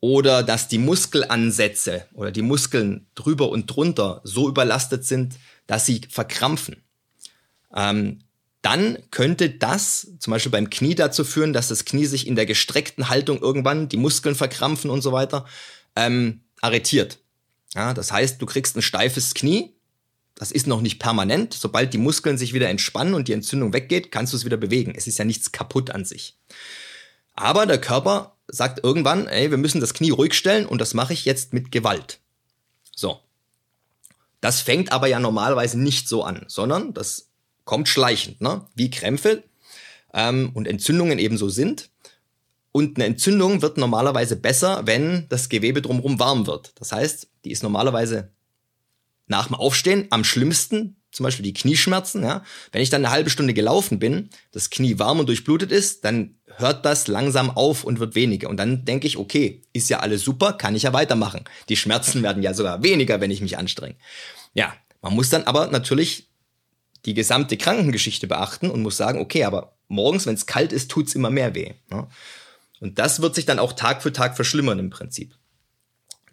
Oder 0.00 0.42
dass 0.42 0.68
die 0.68 0.78
Muskelansätze 0.78 2.06
oder 2.14 2.30
die 2.30 2.42
Muskeln 2.42 3.06
drüber 3.14 3.50
und 3.50 3.66
drunter 3.66 4.20
so 4.24 4.48
überlastet 4.48 5.04
sind, 5.04 5.34
dass 5.66 5.86
sie 5.86 6.00
verkrampfen. 6.08 6.82
Ähm, 7.74 8.20
dann 8.62 8.98
könnte 9.10 9.50
das 9.50 10.08
zum 10.18 10.32
Beispiel 10.32 10.52
beim 10.52 10.70
Knie 10.70 10.94
dazu 10.94 11.24
führen, 11.24 11.52
dass 11.52 11.68
das 11.68 11.84
Knie 11.84 12.06
sich 12.06 12.26
in 12.26 12.36
der 12.36 12.46
gestreckten 12.46 13.08
Haltung 13.08 13.40
irgendwann, 13.40 13.88
die 13.88 13.96
Muskeln 13.96 14.34
verkrampfen 14.34 14.90
und 14.90 15.02
so 15.02 15.12
weiter, 15.12 15.46
ähm, 15.96 16.42
arretiert. 16.60 17.18
Ja, 17.74 17.94
das 17.94 18.12
heißt, 18.12 18.40
du 18.40 18.46
kriegst 18.46 18.76
ein 18.76 18.82
steifes 18.82 19.34
Knie. 19.34 19.74
Das 20.34 20.52
ist 20.52 20.66
noch 20.66 20.80
nicht 20.80 20.98
permanent. 20.98 21.54
Sobald 21.54 21.92
die 21.92 21.98
Muskeln 21.98 22.38
sich 22.38 22.54
wieder 22.54 22.68
entspannen 22.68 23.14
und 23.14 23.28
die 23.28 23.32
Entzündung 23.32 23.72
weggeht, 23.72 24.10
kannst 24.10 24.32
du 24.32 24.36
es 24.36 24.44
wieder 24.44 24.56
bewegen. 24.56 24.94
Es 24.96 25.06
ist 25.06 25.18
ja 25.18 25.24
nichts 25.24 25.52
kaputt 25.52 25.90
an 25.90 26.04
sich. 26.04 26.36
Aber 27.34 27.66
der 27.66 27.80
Körper 27.80 28.36
sagt 28.48 28.82
irgendwann, 28.82 29.28
ey, 29.28 29.50
wir 29.50 29.58
müssen 29.58 29.80
das 29.80 29.94
Knie 29.94 30.10
ruhig 30.10 30.34
stellen 30.34 30.66
und 30.66 30.80
das 30.80 30.94
mache 30.94 31.12
ich 31.12 31.24
jetzt 31.24 31.52
mit 31.52 31.70
Gewalt. 31.70 32.20
So. 32.94 33.20
Das 34.40 34.60
fängt 34.60 34.92
aber 34.92 35.06
ja 35.06 35.20
normalerweise 35.20 35.78
nicht 35.78 36.08
so 36.08 36.24
an, 36.24 36.44
sondern 36.48 36.94
das 36.94 37.28
kommt 37.64 37.88
schleichend, 37.88 38.40
ne? 38.40 38.66
wie 38.74 38.90
Krämpfe 38.90 39.44
ähm, 40.14 40.50
und 40.54 40.66
Entzündungen 40.66 41.18
ebenso 41.18 41.48
sind. 41.48 41.90
Und 42.72 42.96
eine 42.96 43.06
Entzündung 43.06 43.62
wird 43.62 43.78
normalerweise 43.78 44.36
besser, 44.36 44.82
wenn 44.86 45.26
das 45.28 45.48
Gewebe 45.48 45.82
drumherum 45.82 46.18
warm 46.18 46.46
wird. 46.46 46.72
Das 46.76 46.92
heißt, 46.92 47.28
die 47.44 47.50
ist 47.50 47.62
normalerweise 47.62 48.30
nach 49.26 49.46
dem 49.46 49.56
Aufstehen 49.56 50.06
am 50.10 50.24
schlimmsten, 50.24 50.96
zum 51.10 51.24
Beispiel 51.24 51.44
die 51.44 51.52
Knieschmerzen. 51.52 52.22
Ja? 52.22 52.44
Wenn 52.72 52.82
ich 52.82 52.90
dann 52.90 53.04
eine 53.04 53.12
halbe 53.12 53.30
Stunde 53.30 53.54
gelaufen 53.54 53.98
bin, 53.98 54.30
das 54.52 54.70
Knie 54.70 54.98
warm 54.98 55.18
und 55.20 55.28
durchblutet 55.28 55.72
ist, 55.72 56.04
dann 56.04 56.36
hört 56.56 56.84
das 56.84 57.08
langsam 57.08 57.50
auf 57.50 57.84
und 57.84 57.98
wird 57.98 58.14
weniger. 58.14 58.48
Und 58.48 58.56
dann 58.56 58.84
denke 58.84 59.06
ich, 59.06 59.16
okay, 59.16 59.62
ist 59.72 59.90
ja 59.90 60.00
alles 60.00 60.22
super, 60.22 60.52
kann 60.52 60.76
ich 60.76 60.84
ja 60.84 60.92
weitermachen. 60.92 61.44
Die 61.68 61.76
Schmerzen 61.76 62.22
werden 62.24 62.42
ja 62.42 62.54
sogar 62.54 62.82
weniger, 62.82 63.20
wenn 63.20 63.30
ich 63.30 63.40
mich 63.40 63.58
anstrenge. 63.58 63.96
Ja, 64.54 64.74
man 65.02 65.14
muss 65.14 65.30
dann 65.30 65.44
aber 65.44 65.68
natürlich 65.68 66.28
die 67.06 67.14
gesamte 67.14 67.56
Krankengeschichte 67.56 68.26
beachten 68.26 68.70
und 68.70 68.82
muss 68.82 68.96
sagen, 68.96 69.20
okay, 69.20 69.44
aber 69.44 69.76
morgens, 69.88 70.26
wenn 70.26 70.34
es 70.34 70.46
kalt 70.46 70.72
ist, 70.72 70.90
tut's 70.90 71.14
immer 71.14 71.30
mehr 71.30 71.54
weh. 71.54 71.72
Ne? 71.90 72.06
Und 72.80 72.98
das 72.98 73.20
wird 73.20 73.34
sich 73.34 73.46
dann 73.46 73.58
auch 73.58 73.74
Tag 73.74 74.02
für 74.02 74.12
Tag 74.12 74.36
verschlimmern 74.36 74.78
im 74.78 74.90
Prinzip. 74.90 75.34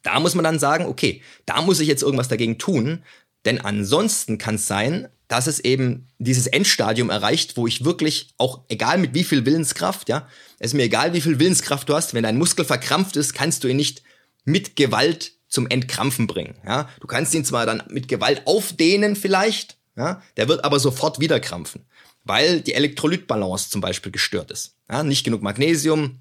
Da 0.01 0.19
muss 0.19 0.35
man 0.35 0.43
dann 0.43 0.59
sagen, 0.59 0.85
okay, 0.85 1.21
da 1.45 1.61
muss 1.61 1.79
ich 1.79 1.87
jetzt 1.87 2.01
irgendwas 2.01 2.29
dagegen 2.29 2.57
tun, 2.57 3.03
denn 3.45 3.61
ansonsten 3.61 4.37
kann 4.37 4.55
es 4.55 4.67
sein, 4.67 5.09
dass 5.27 5.47
es 5.47 5.59
eben 5.59 6.07
dieses 6.19 6.47
Endstadium 6.47 7.09
erreicht, 7.09 7.57
wo 7.57 7.67
ich 7.67 7.83
wirklich 7.83 8.33
auch, 8.37 8.61
egal 8.69 8.97
mit 8.97 9.13
wie 9.13 9.23
viel 9.23 9.45
Willenskraft, 9.45 10.09
ja, 10.09 10.27
es 10.59 10.71
ist 10.71 10.73
mir 10.73 10.83
egal, 10.83 11.13
wie 11.13 11.21
viel 11.21 11.39
Willenskraft 11.39 11.89
du 11.89 11.95
hast, 11.95 12.13
wenn 12.13 12.23
dein 12.23 12.37
Muskel 12.37 12.65
verkrampft 12.65 13.17
ist, 13.17 13.33
kannst 13.33 13.63
du 13.63 13.67
ihn 13.67 13.75
nicht 13.75 14.03
mit 14.45 14.75
Gewalt 14.75 15.33
zum 15.49 15.67
Entkrampfen 15.67 16.27
bringen, 16.27 16.55
ja. 16.65 16.89
Du 17.01 17.07
kannst 17.07 17.33
ihn 17.33 17.45
zwar 17.45 17.65
dann 17.65 17.83
mit 17.89 18.07
Gewalt 18.07 18.43
aufdehnen 18.45 19.15
vielleicht, 19.15 19.77
ja, 19.97 20.21
der 20.37 20.47
wird 20.47 20.63
aber 20.63 20.79
sofort 20.79 21.19
wieder 21.19 21.39
krampfen, 21.39 21.85
weil 22.23 22.61
die 22.61 22.73
Elektrolytbalance 22.73 23.69
zum 23.69 23.81
Beispiel 23.81 24.11
gestört 24.11 24.51
ist, 24.51 24.75
ja, 24.89 25.03
nicht 25.03 25.25
genug 25.25 25.41
Magnesium, 25.41 26.19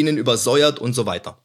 innen 0.00 0.18
übersäuert 0.18 0.78
und 0.78 0.94
so 0.94 1.06
weiter. 1.06 1.38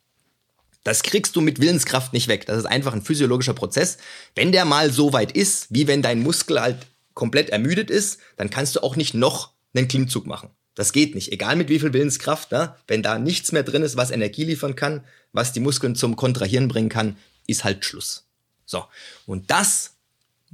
Das 0.83 1.03
kriegst 1.03 1.35
du 1.35 1.41
mit 1.41 1.61
Willenskraft 1.61 2.11
nicht 2.13 2.27
weg. 2.27 2.45
Das 2.45 2.57
ist 2.57 2.65
einfach 2.65 2.93
ein 2.93 3.01
physiologischer 3.01 3.53
Prozess. 3.53 3.97
Wenn 4.35 4.51
der 4.51 4.65
mal 4.65 4.91
so 4.91 5.13
weit 5.13 5.31
ist, 5.31 5.67
wie 5.69 5.87
wenn 5.87 6.01
dein 6.01 6.21
Muskel 6.21 6.59
halt 6.61 6.77
komplett 7.13 7.49
ermüdet 7.49 7.89
ist, 7.89 8.19
dann 8.37 8.49
kannst 8.49 8.75
du 8.75 8.83
auch 8.83 8.95
nicht 8.95 9.13
noch 9.13 9.51
einen 9.73 9.87
Klimmzug 9.87 10.25
machen. 10.25 10.49
Das 10.75 10.91
geht 10.91 11.15
nicht. 11.15 11.31
Egal 11.31 11.55
mit 11.55 11.69
wie 11.69 11.79
viel 11.79 11.93
Willenskraft, 11.93 12.51
ne? 12.51 12.75
wenn 12.87 13.03
da 13.03 13.19
nichts 13.19 13.51
mehr 13.51 13.63
drin 13.63 13.83
ist, 13.83 13.95
was 13.95 14.11
Energie 14.11 14.43
liefern 14.43 14.75
kann, 14.75 15.03
was 15.31 15.53
die 15.53 15.59
Muskeln 15.59 15.95
zum 15.95 16.15
Kontrahieren 16.15 16.67
bringen 16.67 16.89
kann, 16.89 17.17
ist 17.47 17.63
halt 17.63 17.85
Schluss. 17.85 18.25
So. 18.65 18.83
Und 19.25 19.51
das 19.51 19.91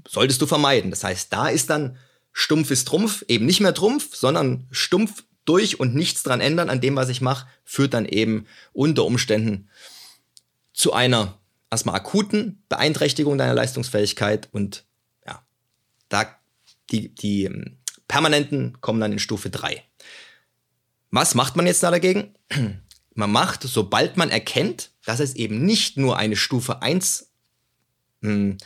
solltest 0.08 0.42
du 0.42 0.46
vermeiden. 0.46 0.92
Das 0.92 1.04
heißt, 1.04 1.32
da 1.32 1.48
ist 1.48 1.70
dann 1.70 1.98
stumpf 2.32 2.72
ist 2.72 2.88
Trumpf, 2.88 3.24
eben 3.28 3.46
nicht 3.46 3.60
mehr 3.62 3.74
Trumpf, 3.74 4.16
sondern 4.16 4.68
stumpf 4.72 5.24
durch 5.50 5.80
und 5.80 5.96
nichts 5.96 6.22
dran 6.22 6.42
ändern 6.42 6.70
an 6.70 6.80
dem, 6.80 6.96
was 6.96 7.10
ich 7.10 7.22
mache, 7.22 7.48
führt 7.66 7.96
dann 7.96 8.06
eben 8.06 8.46
unter 8.72 9.04
Umständen 9.04 9.68
zu 10.74 10.94
einer 10.94 11.40
erstmal 11.72 11.96
akuten 11.96 12.64
Beeinträchtigung 12.70 13.38
deiner 13.38 13.56
Leistungsfähigkeit 13.56 14.48
und 14.52 14.86
ja, 15.26 15.44
da 16.08 16.40
die, 16.92 17.14
die 17.16 17.46
ähm, 17.46 17.78
permanenten 18.08 18.80
kommen 18.80 19.00
dann 19.00 19.12
in 19.12 19.20
Stufe 19.20 19.50
3. 19.50 19.84
Was 21.10 21.34
macht 21.34 21.56
man 21.56 21.66
jetzt 21.66 21.82
da 21.82 21.90
dagegen? 21.90 22.36
Man 23.16 23.32
macht, 23.32 23.64
sobald 23.64 24.16
man 24.16 24.30
erkennt, 24.30 24.92
dass 25.04 25.20
es 25.20 25.36
eben 25.36 25.66
nicht 25.66 25.98
nur 25.98 26.16
eine 26.16 26.38
Stufe 26.38 26.82
1 26.82 27.30
mh, 28.22 28.32
hm, 28.32 28.58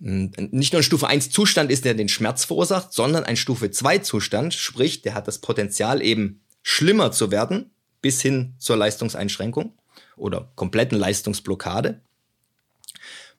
nicht 0.00 0.72
nur 0.72 0.80
ein 0.80 0.84
Stufe 0.84 1.06
1 1.06 1.30
Zustand 1.30 1.70
ist, 1.70 1.84
der 1.84 1.94
den 1.94 2.08
Schmerz 2.08 2.46
verursacht, 2.46 2.92
sondern 2.92 3.24
ein 3.24 3.36
Stufe 3.36 3.70
2 3.70 3.98
Zustand, 3.98 4.54
sprich, 4.54 5.02
der 5.02 5.14
hat 5.14 5.28
das 5.28 5.40
Potenzial 5.40 6.02
eben 6.02 6.40
schlimmer 6.62 7.12
zu 7.12 7.30
werden, 7.30 7.70
bis 8.00 8.22
hin 8.22 8.54
zur 8.58 8.78
Leistungseinschränkung 8.78 9.74
oder 10.16 10.50
kompletten 10.54 10.98
Leistungsblockade, 10.98 12.00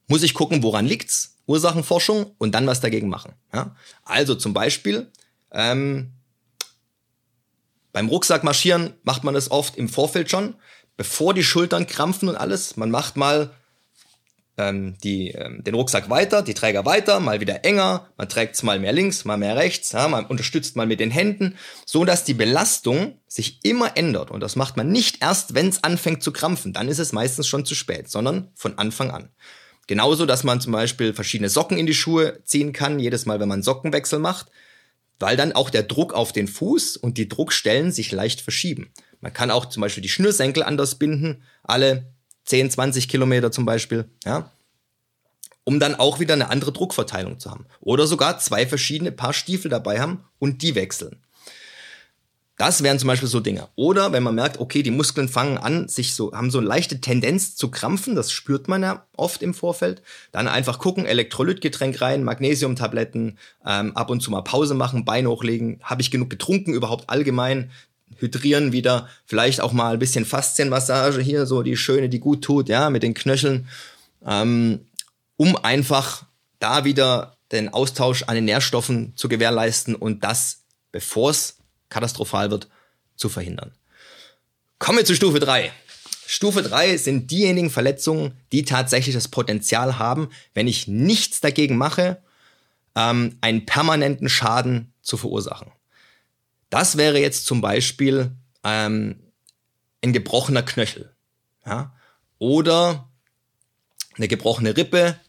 muss 0.07 0.23
ich 0.23 0.35
gucken, 0.35 0.61
woran 0.61 0.85
liegt's, 0.85 1.37
Ursachenforschung 1.47 2.35
und 2.37 2.53
dann 2.53 2.67
was 2.67 2.79
dagegen 2.79 3.09
machen. 3.09 3.33
Ja? 3.53 3.75
Also 4.03 4.35
zum 4.35 4.53
Beispiel 4.53 5.11
ähm, 5.51 6.11
beim 7.91 8.07
Rucksack 8.07 8.43
marschieren 8.43 8.93
macht 9.03 9.23
man 9.23 9.33
das 9.33 9.49
oft 9.49 9.77
im 9.77 9.89
Vorfeld 9.89 10.29
schon, 10.29 10.55
bevor 10.95 11.33
die 11.33 11.43
Schultern 11.43 11.87
krampfen 11.87 12.29
und 12.29 12.35
alles. 12.35 12.77
Man 12.77 12.91
macht 12.91 13.17
mal 13.17 13.51
ähm, 14.57 14.97
die, 15.03 15.31
ähm, 15.31 15.63
den 15.63 15.75
Rucksack 15.75 16.09
weiter, 16.09 16.41
die 16.41 16.53
Träger 16.53 16.85
weiter, 16.85 17.19
mal 17.19 17.39
wieder 17.39 17.63
enger, 17.65 18.07
man 18.17 18.29
trägt 18.29 18.55
es 18.55 18.63
mal 18.63 18.79
mehr 18.79 18.93
links, 18.93 19.25
mal 19.25 19.37
mehr 19.37 19.55
rechts, 19.55 19.91
ja, 19.91 20.07
man 20.07 20.25
unterstützt 20.25 20.75
mal 20.75 20.85
mit 20.85 20.99
den 20.99 21.11
Händen, 21.11 21.57
so 21.85 22.05
dass 22.05 22.23
die 22.23 22.33
Belastung 22.33 23.19
sich 23.27 23.59
immer 23.63 23.97
ändert. 23.97 24.31
Und 24.31 24.41
das 24.41 24.55
macht 24.55 24.77
man 24.77 24.91
nicht 24.91 25.21
erst, 25.21 25.53
wenn 25.53 25.69
es 25.69 25.83
anfängt 25.83 26.23
zu 26.23 26.31
krampfen, 26.31 26.73
dann 26.73 26.89
ist 26.89 26.99
es 26.99 27.13
meistens 27.13 27.47
schon 27.47 27.65
zu 27.65 27.75
spät, 27.75 28.09
sondern 28.09 28.49
von 28.55 28.77
Anfang 28.77 29.11
an. 29.11 29.29
Genauso, 29.87 30.25
dass 30.25 30.43
man 30.43 30.61
zum 30.61 30.73
Beispiel 30.73 31.13
verschiedene 31.13 31.49
Socken 31.49 31.77
in 31.77 31.85
die 31.85 31.93
Schuhe 31.93 32.41
ziehen 32.45 32.71
kann, 32.71 32.99
jedes 32.99 33.25
Mal, 33.25 33.39
wenn 33.39 33.49
man 33.49 33.63
Sockenwechsel 33.63 34.19
macht, 34.19 34.47
weil 35.19 35.37
dann 35.37 35.53
auch 35.53 35.69
der 35.69 35.83
Druck 35.83 36.13
auf 36.13 36.31
den 36.31 36.47
Fuß 36.47 36.97
und 36.97 37.17
die 37.17 37.27
Druckstellen 37.27 37.91
sich 37.91 38.11
leicht 38.11 38.41
verschieben. 38.41 38.91
Man 39.21 39.33
kann 39.33 39.51
auch 39.51 39.65
zum 39.67 39.81
Beispiel 39.81 40.01
die 40.01 40.09
Schnürsenkel 40.09 40.63
anders 40.63 40.95
binden, 40.95 41.43
alle 41.63 42.13
10, 42.45 42.71
20 42.71 43.07
Kilometer 43.07 43.51
zum 43.51 43.65
Beispiel, 43.65 44.05
ja, 44.25 44.49
um 45.63 45.79
dann 45.79 45.95
auch 45.95 46.19
wieder 46.19 46.33
eine 46.33 46.49
andere 46.49 46.71
Druckverteilung 46.71 47.39
zu 47.39 47.51
haben. 47.51 47.65
Oder 47.79 48.07
sogar 48.07 48.39
zwei 48.39 48.65
verschiedene 48.65 49.11
Paar 49.11 49.33
Stiefel 49.33 49.69
dabei 49.69 49.99
haben 49.99 50.23
und 50.39 50.61
die 50.61 50.75
wechseln. 50.75 51.21
Das 52.61 52.83
wären 52.83 52.99
zum 52.99 53.07
Beispiel 53.07 53.27
so 53.27 53.39
Dinge. 53.39 53.69
Oder 53.75 54.11
wenn 54.11 54.21
man 54.21 54.35
merkt, 54.35 54.59
okay, 54.59 54.83
die 54.83 54.91
Muskeln 54.91 55.27
fangen 55.27 55.57
an, 55.57 55.87
sich 55.87 56.13
so, 56.13 56.31
haben 56.31 56.51
so 56.51 56.59
eine 56.59 56.67
leichte 56.67 57.01
Tendenz 57.01 57.55
zu 57.55 57.71
krampfen, 57.71 58.13
das 58.13 58.31
spürt 58.31 58.67
man 58.67 58.83
ja 58.83 59.07
oft 59.17 59.41
im 59.41 59.55
Vorfeld, 59.55 60.03
dann 60.31 60.47
einfach 60.47 60.77
gucken, 60.77 61.07
Elektrolytgetränk 61.07 62.01
rein, 62.01 62.23
Magnesiumtabletten, 62.23 63.39
ähm, 63.65 63.97
ab 63.97 64.11
und 64.11 64.21
zu 64.21 64.29
mal 64.29 64.43
Pause 64.43 64.75
machen, 64.75 65.05
Bein 65.05 65.25
hochlegen, 65.25 65.79
habe 65.81 66.03
ich 66.03 66.11
genug 66.11 66.29
getrunken 66.29 66.75
überhaupt 66.75 67.09
allgemein, 67.09 67.71
hydrieren 68.17 68.71
wieder, 68.71 69.07
vielleicht 69.25 69.61
auch 69.61 69.71
mal 69.71 69.93
ein 69.93 69.99
bisschen 69.99 70.25
Faszienmassage 70.25 71.21
hier, 71.21 71.45
so 71.45 71.63
die 71.63 71.77
schöne, 71.77 72.09
die 72.09 72.19
gut 72.19 72.43
tut, 72.43 72.69
ja, 72.69 72.89
mit 72.89 73.03
den 73.03 73.13
Knöcheln, 73.13 73.67
ähm, 74.25 74.81
um 75.37 75.55
einfach 75.57 76.25
da 76.59 76.85
wieder 76.85 77.37
den 77.51 77.69
Austausch 77.69 78.23
an 78.23 78.35
den 78.35 78.45
Nährstoffen 78.45 79.13
zu 79.15 79.27
gewährleisten 79.27 79.95
und 79.95 80.23
das, 80.23 80.61
bevor 80.91 81.31
es 81.31 81.57
katastrophal 81.89 82.51
wird, 82.51 82.67
zu 83.15 83.29
verhindern. 83.29 83.71
Kommen 84.79 84.99
wir 84.99 85.05
zu 85.05 85.15
Stufe 85.15 85.39
3. 85.39 85.71
Stufe 86.25 86.63
3 86.63 86.97
sind 86.97 87.29
diejenigen 87.29 87.69
Verletzungen, 87.69 88.37
die 88.51 88.63
tatsächlich 88.63 89.13
das 89.13 89.27
Potenzial 89.27 89.99
haben, 89.99 90.29
wenn 90.53 90.67
ich 90.67 90.87
nichts 90.87 91.41
dagegen 91.41 91.77
mache, 91.77 92.21
ähm, 92.95 93.37
einen 93.41 93.65
permanenten 93.65 94.29
Schaden 94.29 94.93
zu 95.01 95.17
verursachen. 95.17 95.71
Das 96.71 96.97
wäre 96.97 97.19
jetzt 97.19 97.45
zum 97.45 97.61
Beispiel 97.61 98.31
ähm, 98.63 99.19
ein 100.03 100.13
gebrochener 100.13 100.63
Knöchel. 100.63 101.13
Ja? 101.63 101.93
Oder 102.39 103.07
eine 104.17 104.27
gebrochene 104.27 104.75
Rippe, 104.75 105.19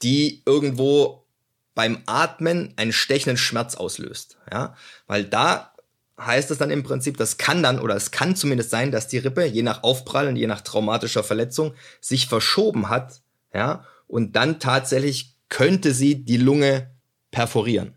die 0.00 0.42
irgendwo 0.46 1.26
beim 1.74 2.02
Atmen 2.06 2.72
einen 2.76 2.92
stechenden 2.92 3.36
Schmerz 3.36 3.74
auslöst. 3.74 4.38
Ja? 4.50 4.74
Weil 5.06 5.24
da 5.24 5.74
heißt 6.18 6.50
es 6.50 6.58
dann 6.58 6.70
im 6.70 6.84
Prinzip, 6.84 7.16
das 7.16 7.36
kann 7.36 7.62
dann 7.62 7.80
oder 7.80 7.96
es 7.96 8.10
kann 8.10 8.36
zumindest 8.36 8.70
sein, 8.70 8.92
dass 8.92 9.08
die 9.08 9.18
Rippe 9.18 9.44
je 9.44 9.62
nach 9.62 9.82
Aufprall 9.82 10.28
und 10.28 10.36
je 10.36 10.46
nach 10.46 10.60
traumatischer 10.60 11.24
Verletzung 11.24 11.74
sich 12.00 12.28
verschoben 12.28 12.88
hat, 12.88 13.20
ja, 13.52 13.84
und 14.06 14.36
dann 14.36 14.60
tatsächlich 14.60 15.36
könnte 15.48 15.92
sie 15.92 16.24
die 16.24 16.36
Lunge 16.36 16.90
perforieren. 17.30 17.94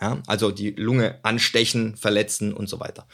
Ja, 0.00 0.22
also 0.26 0.50
die 0.50 0.70
Lunge 0.70 1.18
anstechen, 1.22 1.96
verletzen 1.96 2.52
und 2.52 2.68
so 2.68 2.78
weiter. 2.78 3.06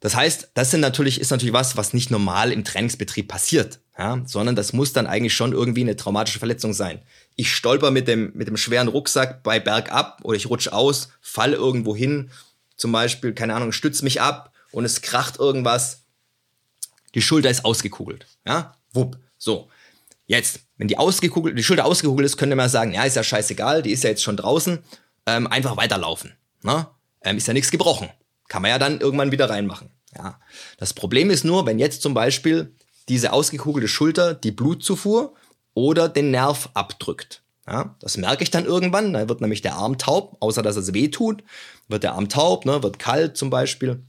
Das 0.00 0.14
heißt, 0.14 0.50
das 0.54 0.70
sind 0.70 0.80
natürlich, 0.80 1.20
ist 1.20 1.30
natürlich 1.30 1.52
was, 1.52 1.76
was 1.76 1.92
nicht 1.92 2.10
normal 2.10 2.52
im 2.52 2.64
Trainingsbetrieb 2.64 3.26
passiert, 3.26 3.80
ja, 3.98 4.22
sondern 4.26 4.54
das 4.54 4.72
muss 4.72 4.92
dann 4.92 5.08
eigentlich 5.08 5.34
schon 5.34 5.52
irgendwie 5.52 5.80
eine 5.80 5.96
traumatische 5.96 6.38
Verletzung 6.38 6.72
sein. 6.72 7.02
Ich 7.34 7.52
stolper 7.52 7.90
mit 7.90 8.06
dem, 8.06 8.30
mit 8.34 8.46
dem 8.46 8.56
schweren 8.56 8.88
Rucksack 8.88 9.42
bei 9.42 9.58
Bergab 9.58 10.20
oder 10.22 10.36
ich 10.36 10.48
rutsche 10.48 10.72
aus, 10.72 11.08
falle 11.20 11.56
irgendwo 11.56 11.96
hin, 11.96 12.30
zum 12.76 12.92
Beispiel, 12.92 13.32
keine 13.32 13.54
Ahnung, 13.54 13.72
stütze 13.72 14.04
mich 14.04 14.20
ab 14.20 14.52
und 14.70 14.84
es 14.84 15.02
kracht 15.02 15.38
irgendwas. 15.38 16.02
Die 17.14 17.22
Schulter 17.22 17.50
ist 17.50 17.64
ausgekugelt, 17.64 18.26
ja, 18.46 18.74
wupp, 18.92 19.18
so. 19.36 19.68
Jetzt, 20.26 20.60
wenn 20.76 20.88
die, 20.88 20.98
ausgekugelt, 20.98 21.58
die 21.58 21.64
Schulter 21.64 21.86
ausgekugelt 21.86 22.26
ist, 22.26 22.36
könnte 22.36 22.54
man 22.54 22.68
sagen, 22.68 22.92
ja, 22.92 23.04
ist 23.04 23.16
ja 23.16 23.24
scheißegal, 23.24 23.82
die 23.82 23.92
ist 23.92 24.04
ja 24.04 24.10
jetzt 24.10 24.22
schon 24.22 24.36
draußen, 24.36 24.78
ähm, 25.28 25.46
einfach 25.46 25.76
weiterlaufen. 25.76 26.32
Ne? 26.62 26.86
Ähm, 27.22 27.36
ist 27.36 27.46
ja 27.46 27.54
nichts 27.54 27.70
gebrochen. 27.70 28.08
Kann 28.48 28.62
man 28.62 28.70
ja 28.70 28.78
dann 28.78 29.00
irgendwann 29.00 29.32
wieder 29.32 29.50
reinmachen. 29.50 29.90
Ja. 30.16 30.40
Das 30.78 30.94
Problem 30.94 31.30
ist 31.30 31.44
nur, 31.44 31.66
wenn 31.66 31.78
jetzt 31.78 32.02
zum 32.02 32.14
Beispiel 32.14 32.74
diese 33.08 33.32
ausgekugelte 33.32 33.88
Schulter 33.88 34.34
die 34.34 34.52
Blutzufuhr 34.52 35.34
oder 35.74 36.08
den 36.08 36.30
Nerv 36.30 36.70
abdrückt. 36.74 37.42
Ja, 37.66 37.94
das 38.00 38.16
merke 38.16 38.42
ich 38.42 38.50
dann 38.50 38.64
irgendwann. 38.64 39.12
Da 39.12 39.28
wird 39.28 39.42
nämlich 39.42 39.60
der 39.60 39.74
Arm 39.74 39.98
taub, 39.98 40.38
außer 40.40 40.62
dass 40.62 40.76
es 40.76 40.94
weh 40.94 41.08
tut, 41.08 41.44
wird 41.88 42.02
der 42.02 42.14
Arm 42.14 42.30
taub, 42.30 42.64
ne, 42.64 42.82
wird 42.82 42.98
kalt 42.98 43.36
zum 43.36 43.50
Beispiel. 43.50 44.02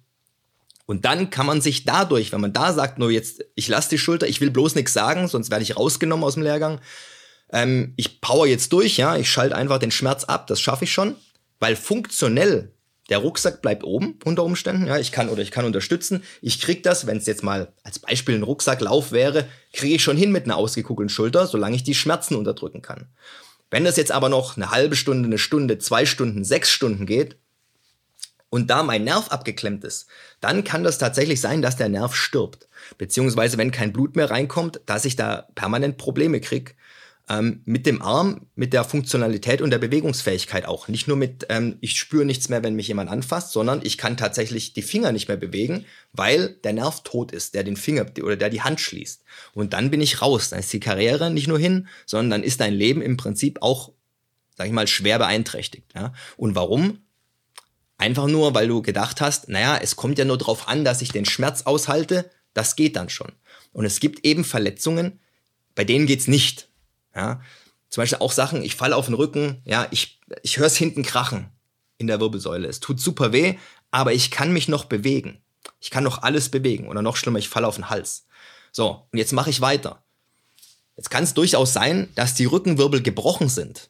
Und 0.85 1.03
dann 1.05 1.29
kann 1.29 1.45
man 1.45 1.59
sich 1.59 1.83
dadurch, 1.83 2.31
wenn 2.31 2.41
man 2.41 2.53
da 2.53 2.73
sagt, 2.73 2.97
nur 2.97 3.11
jetzt, 3.11 3.43
ich 3.55 3.67
lasse 3.67 3.89
die 3.89 3.97
Schulter, 3.97 4.27
ich 4.27 4.39
will 4.39 4.49
bloß 4.49 4.75
nichts 4.75 4.93
sagen, 4.93 5.27
sonst 5.27 5.51
werde 5.51 5.63
ich 5.63 5.75
rausgenommen 5.75 6.23
aus 6.23 6.35
dem 6.35 6.43
Lehrgang. 6.43 6.79
Ähm, 7.51 7.93
ich 7.97 8.21
power 8.21 8.47
jetzt 8.47 8.73
durch, 8.73 8.97
ja, 8.97 9.17
ich 9.17 9.31
schalte 9.31 9.55
einfach 9.55 9.79
den 9.79 9.91
Schmerz 9.91 10.23
ab, 10.23 10.47
das 10.47 10.61
schaffe 10.61 10.85
ich 10.85 10.91
schon, 10.91 11.15
weil 11.59 11.75
funktionell 11.75 12.73
der 13.09 13.17
Rucksack 13.17 13.61
bleibt 13.61 13.83
oben 13.83 14.19
unter 14.23 14.43
Umständen, 14.43 14.85
ja, 14.85 14.99
ich 14.99 15.11
kann 15.11 15.29
oder 15.29 15.41
ich 15.41 15.49
kann 15.49 15.65
unterstützen. 15.65 16.23
Ich 16.41 16.61
krieg 16.61 16.83
das, 16.83 17.07
wenn 17.07 17.17
es 17.17 17.25
jetzt 17.25 17.43
mal 17.43 17.73
als 17.83 17.97
Beispiel 17.97 18.35
ein 18.35 18.43
Rucksacklauf 18.43 19.11
wäre, 19.11 19.47
kriege 19.73 19.95
ich 19.95 20.03
schon 20.03 20.17
hin 20.17 20.31
mit 20.31 20.45
einer 20.45 20.57
ausgekugelten 20.57 21.09
Schulter, 21.09 21.47
solange 21.47 21.75
ich 21.75 21.83
die 21.83 21.95
Schmerzen 21.95 22.35
unterdrücken 22.35 22.83
kann. 22.83 23.07
Wenn 23.71 23.83
das 23.83 23.97
jetzt 23.97 24.11
aber 24.11 24.29
noch 24.29 24.57
eine 24.57 24.69
halbe 24.71 24.95
Stunde, 24.95 25.27
eine 25.27 25.39
Stunde, 25.39 25.79
zwei 25.79 26.05
Stunden, 26.05 26.43
sechs 26.43 26.69
Stunden 26.69 27.05
geht, 27.05 27.37
und 28.49 28.69
da 28.69 28.83
mein 28.83 29.03
Nerv 29.03 29.29
abgeklemmt 29.29 29.83
ist, 29.83 30.07
dann 30.41 30.63
kann 30.63 30.83
das 30.83 30.97
tatsächlich 30.97 31.39
sein, 31.39 31.61
dass 31.61 31.77
der 31.77 31.89
Nerv 31.89 32.15
stirbt. 32.15 32.67
Beziehungsweise, 32.97 33.57
wenn 33.57 33.71
kein 33.71 33.93
Blut 33.93 34.15
mehr 34.15 34.31
reinkommt, 34.31 34.81
dass 34.85 35.05
ich 35.05 35.15
da 35.15 35.47
permanent 35.55 35.97
Probleme 35.97 36.41
krieg. 36.41 36.75
Ähm, 37.31 37.61
mit 37.65 37.85
dem 37.85 38.01
Arm, 38.01 38.47
mit 38.55 38.73
der 38.73 38.83
Funktionalität 38.83 39.61
und 39.61 39.69
der 39.69 39.77
Bewegungsfähigkeit 39.77 40.65
auch. 40.65 40.87
Nicht 40.87 41.07
nur 41.07 41.15
mit, 41.15 41.45
ähm, 41.49 41.77
ich 41.79 41.99
spüre 41.99 42.25
nichts 42.25 42.49
mehr, 42.49 42.63
wenn 42.63 42.75
mich 42.75 42.87
jemand 42.87 43.09
anfasst, 43.09 43.51
sondern 43.51 43.81
ich 43.83 43.99
kann 43.99 44.17
tatsächlich 44.17 44.73
die 44.73 44.81
Finger 44.81 45.11
nicht 45.11 45.27
mehr 45.27 45.37
bewegen, 45.37 45.85
weil 46.11 46.55
der 46.63 46.73
Nerv 46.73 47.03
tot 47.03 47.31
ist, 47.31 47.53
der 47.53 47.63
den 47.63 47.77
Finger 47.77 48.07
oder 48.23 48.35
der 48.35 48.49
die 48.49 48.63
Hand 48.63 48.79
schließt. 48.79 49.23
Und 49.53 49.73
dann 49.73 49.91
bin 49.91 50.01
ich 50.01 50.23
raus. 50.23 50.49
Dann 50.49 50.59
ist 50.59 50.73
die 50.73 50.79
Karriere 50.79 51.29
nicht 51.29 51.47
nur 51.47 51.59
hin, 51.59 51.87
sondern 52.07 52.31
dann 52.31 52.43
ist 52.43 52.61
dein 52.61 52.73
Leben 52.73 53.03
im 53.03 53.15
Prinzip 53.15 53.61
auch, 53.61 53.91
sag 54.57 54.65
ich 54.65 54.73
mal, 54.73 54.87
schwer 54.87 55.19
beeinträchtigt. 55.19 55.93
Ja? 55.93 56.13
Und 56.35 56.55
warum? 56.55 56.97
Einfach 57.99 58.25
nur, 58.25 58.55
weil 58.55 58.67
du 58.69 58.81
gedacht 58.81 59.21
hast, 59.21 59.49
naja, 59.49 59.77
es 59.79 59.95
kommt 59.95 60.17
ja 60.17 60.25
nur 60.25 60.37
darauf 60.37 60.67
an, 60.67 60.83
dass 60.83 61.03
ich 61.03 61.11
den 61.11 61.25
Schmerz 61.25 61.63
aushalte, 61.63 62.31
das 62.53 62.75
geht 62.75 62.95
dann 62.95 63.09
schon. 63.09 63.33
Und 63.71 63.85
es 63.85 63.99
gibt 63.99 64.25
eben 64.25 64.43
Verletzungen, 64.43 65.19
bei 65.75 65.83
denen 65.83 66.07
geht's 66.07 66.27
nicht. 66.27 66.68
Ja? 67.15 67.41
Zum 67.89 68.01
Beispiel 68.01 68.19
auch 68.19 68.31
Sachen, 68.31 68.61
ich 68.61 68.75
falle 68.75 68.95
auf 68.95 69.05
den 69.05 69.15
Rücken, 69.15 69.61
ja, 69.65 69.87
ich, 69.91 70.19
ich 70.43 70.57
höre 70.57 70.67
es 70.67 70.77
hinten 70.77 71.03
krachen 71.03 71.49
in 71.97 72.07
der 72.07 72.19
Wirbelsäule. 72.19 72.67
Es 72.67 72.79
tut 72.79 72.99
super 72.99 73.33
weh, 73.33 73.55
aber 73.91 74.13
ich 74.13 74.31
kann 74.31 74.53
mich 74.53 74.67
noch 74.67 74.85
bewegen. 74.85 75.41
Ich 75.79 75.89
kann 75.89 76.03
noch 76.03 76.21
alles 76.21 76.49
bewegen. 76.49 76.87
Oder 76.87 77.01
noch 77.01 77.15
schlimmer, 77.15 77.39
ich 77.39 77.49
falle 77.49 77.67
auf 77.67 77.75
den 77.75 77.89
Hals. 77.89 78.25
So, 78.71 79.07
und 79.11 79.17
jetzt 79.17 79.33
mache 79.33 79.49
ich 79.49 79.61
weiter. 79.61 80.03
Jetzt 80.95 81.09
kann 81.09 81.23
es 81.23 81.33
durchaus 81.33 81.73
sein, 81.73 82.09
dass 82.15 82.35
die 82.35 82.45
Rückenwirbel 82.45 83.01
gebrochen 83.01 83.49
sind. 83.49 83.89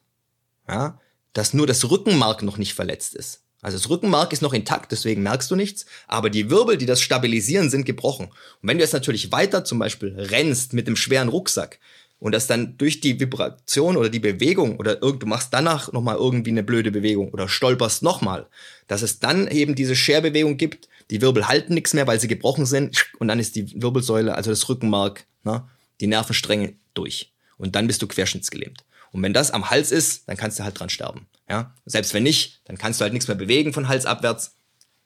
Ja? 0.67 0.99
Dass 1.33 1.53
nur 1.53 1.67
das 1.67 1.89
Rückenmark 1.89 2.43
noch 2.43 2.57
nicht 2.57 2.73
verletzt 2.73 3.15
ist. 3.15 3.41
Also 3.61 3.77
das 3.77 3.89
Rückenmark 3.89 4.31
ist 4.31 4.41
noch 4.41 4.53
intakt, 4.53 4.91
deswegen 4.93 5.21
merkst 5.21 5.51
du 5.51 5.55
nichts, 5.57 5.85
aber 6.07 6.29
die 6.29 6.49
Wirbel, 6.49 6.77
die 6.77 6.85
das 6.85 7.01
stabilisieren, 7.01 7.69
sind 7.69 7.85
gebrochen. 7.85 8.27
Und 8.27 8.69
wenn 8.69 8.77
du 8.77 8.83
jetzt 8.83 8.93
natürlich 8.93 9.33
weiter 9.33 9.65
zum 9.65 9.79
Beispiel 9.79 10.15
rennst 10.17 10.71
mit 10.71 10.87
dem 10.87 10.95
schweren 10.95 11.27
Rucksack 11.27 11.79
und 12.19 12.33
das 12.33 12.47
dann 12.47 12.77
durch 12.77 12.99
die 12.99 13.19
Vibration 13.19 13.97
oder 13.97 14.09
die 14.09 14.19
Bewegung 14.19 14.77
oder 14.77 14.95
du 14.95 15.25
machst 15.25 15.53
danach 15.53 15.91
nochmal 15.91 16.17
irgendwie 16.17 16.51
eine 16.51 16.63
blöde 16.63 16.91
Bewegung 16.91 17.29
oder 17.31 17.47
stolperst 17.47 18.03
nochmal, 18.03 18.47
dass 18.87 19.01
es 19.01 19.19
dann 19.19 19.47
eben 19.47 19.75
diese 19.75 19.95
Scherbewegung 19.95 20.57
gibt, 20.57 20.89
die 21.09 21.21
Wirbel 21.21 21.47
halten 21.47 21.73
nichts 21.73 21.93
mehr, 21.93 22.07
weil 22.07 22.19
sie 22.19 22.27
gebrochen 22.27 22.65
sind 22.65 23.11
und 23.19 23.27
dann 23.27 23.39
ist 23.39 23.55
die 23.55 23.81
Wirbelsäule, 23.81 24.35
also 24.35 24.51
das 24.51 24.67
Rückenmark, 24.69 25.25
ne, 25.43 25.67
die 26.01 26.07
Nervenstränge 26.07 26.73
durch. 26.93 27.31
Und 27.57 27.75
dann 27.75 27.87
bist 27.87 28.01
du 28.01 28.07
querschnittsgelähmt. 28.07 28.85
Und 29.11 29.23
wenn 29.23 29.33
das 29.33 29.51
am 29.51 29.69
Hals 29.69 29.91
ist, 29.91 30.27
dann 30.27 30.37
kannst 30.37 30.59
du 30.59 30.63
halt 30.63 30.79
dran 30.79 30.89
sterben. 30.89 31.27
Ja? 31.49 31.73
Selbst 31.85 32.13
wenn 32.13 32.23
nicht, 32.23 32.61
dann 32.65 32.77
kannst 32.77 32.99
du 32.99 33.03
halt 33.03 33.13
nichts 33.13 33.27
mehr 33.27 33.37
bewegen 33.37 33.73
von 33.73 33.87
Hals 33.87 34.05
abwärts. 34.05 34.55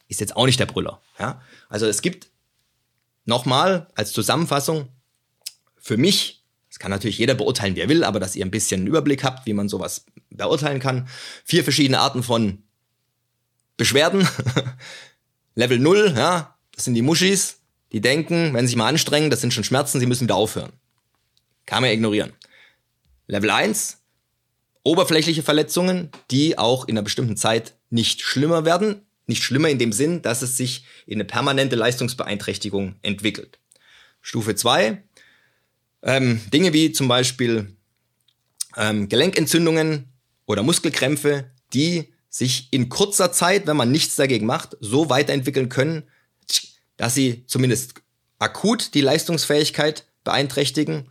Ist 0.08 0.20
jetzt 0.20 0.36
auch 0.36 0.46
nicht 0.46 0.60
der 0.60 0.66
Brüller. 0.66 1.02
Ja? 1.18 1.42
Also 1.70 1.88
es 1.88 2.02
gibt 2.02 2.28
nochmal 3.26 3.88
als 3.96 4.12
Zusammenfassung 4.12 4.90
für 5.80 5.98
mich, 5.98 6.43
kann 6.84 6.92
natürlich 6.92 7.18
jeder 7.18 7.34
beurteilen, 7.34 7.78
wie 7.78 7.80
er 7.80 7.88
will, 7.88 8.04
aber 8.04 8.20
dass 8.20 8.36
ihr 8.36 8.44
ein 8.44 8.52
bisschen 8.52 8.82
einen 8.82 8.88
Überblick 8.88 9.24
habt, 9.24 9.46
wie 9.46 9.54
man 9.54 9.70
sowas 9.70 10.04
beurteilen 10.30 10.82
kann. 10.82 11.08
Vier 11.46 11.64
verschiedene 11.64 12.00
Arten 12.00 12.24
von 12.24 12.62
Beschwerden. 13.78 14.28
Level 15.56 15.80
0, 15.80 16.14
ja, 16.18 16.58
das 16.76 16.84
sind 16.84 16.96
die 16.96 17.02
Muschis, 17.02 17.62
die 17.94 18.02
denken, 18.02 18.54
wenn 18.54 18.66
sie 18.66 18.72
sich 18.72 18.76
mal 18.76 18.90
anstrengen, 18.90 19.30
das 19.30 19.40
sind 19.40 19.54
schon 19.54 19.64
Schmerzen, 19.64 20.02
sie 20.02 20.06
müssen 20.08 20.26
wieder 20.26 20.36
aufhören. 20.36 20.74
Kann 21.66 21.84
man 21.84 21.92
ignorieren. 21.92 22.34
Level 23.28 23.52
1, 23.52 24.00
oberflächliche 24.84 25.42
Verletzungen, 25.42 26.10
die 26.32 26.58
auch 26.58 26.90
in 26.90 26.98
einer 26.98 27.04
bestimmten 27.04 27.38
Zeit 27.38 27.76
nicht 27.92 28.20
schlimmer 28.20 28.66
werden. 28.66 29.06
Nicht 29.26 29.44
schlimmer 29.44 29.70
in 29.70 29.80
dem 29.80 29.94
Sinn, 29.94 30.22
dass 30.22 30.42
es 30.42 30.58
sich 30.58 30.84
in 31.06 31.14
eine 31.14 31.24
permanente 31.24 31.78
Leistungsbeeinträchtigung 31.78 32.96
entwickelt. 33.04 33.58
Stufe 34.20 34.54
2, 34.54 35.02
ähm, 36.04 36.42
Dinge 36.52 36.74
wie 36.74 36.92
zum 36.92 37.08
Beispiel 37.08 37.76
ähm, 38.78 39.10
Gelenkentzündungen 39.10 40.12
oder 40.46 40.64
Muskelkrämpfe, 40.64 41.52
die 41.74 42.14
sich 42.30 42.68
in 42.72 42.90
kurzer 42.90 43.32
Zeit, 43.32 43.68
wenn 43.68 43.78
man 43.78 43.92
nichts 43.92 44.16
dagegen 44.16 44.46
macht, 44.46 44.76
so 44.80 45.10
weiterentwickeln 45.10 45.70
können, 45.70 46.04
dass 46.98 47.16
sie 47.16 47.46
zumindest 47.48 47.96
akut 48.40 48.94
die 48.94 49.02
Leistungsfähigkeit 49.02 50.06
beeinträchtigen 50.24 51.08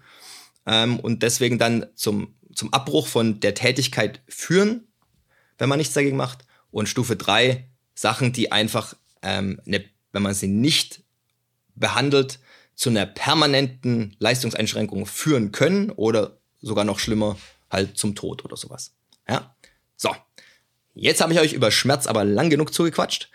ähm, 0.66 0.98
und 1.00 1.22
deswegen 1.22 1.58
dann 1.58 1.86
zum, 1.94 2.34
zum 2.54 2.72
Abbruch 2.72 3.06
von 3.06 3.40
der 3.40 3.54
Tätigkeit 3.54 4.20
führen, 4.28 4.86
wenn 5.58 5.68
man 5.68 5.78
nichts 5.78 5.94
dagegen 5.94 6.16
macht. 6.16 6.44
Und 6.70 6.88
Stufe 6.88 7.16
drei 7.16 7.68
Sachen, 7.94 8.32
die 8.32 8.50
einfach, 8.50 8.96
ähm, 9.22 9.60
ne, 9.64 9.84
wenn 10.12 10.22
man 10.22 10.34
sie 10.34 10.48
nicht 10.48 11.02
behandelt, 11.74 12.38
zu 12.74 12.90
einer 12.90 13.06
permanenten 13.06 14.16
Leistungseinschränkung 14.18 15.06
führen 15.06 15.52
können 15.52 15.90
oder 15.90 16.38
sogar 16.60 16.84
noch 16.84 16.98
schlimmer, 16.98 17.36
halt 17.70 17.98
zum 17.98 18.14
Tod 18.14 18.44
oder 18.44 18.56
sowas. 18.56 18.94
Ja? 19.28 19.54
So, 19.96 20.10
jetzt 20.94 21.20
habe 21.20 21.32
ich 21.32 21.40
euch 21.40 21.52
über 21.52 21.70
Schmerz 21.70 22.06
aber 22.06 22.24
lang 22.24 22.50
genug 22.50 22.72
zugequatscht. 22.72 23.30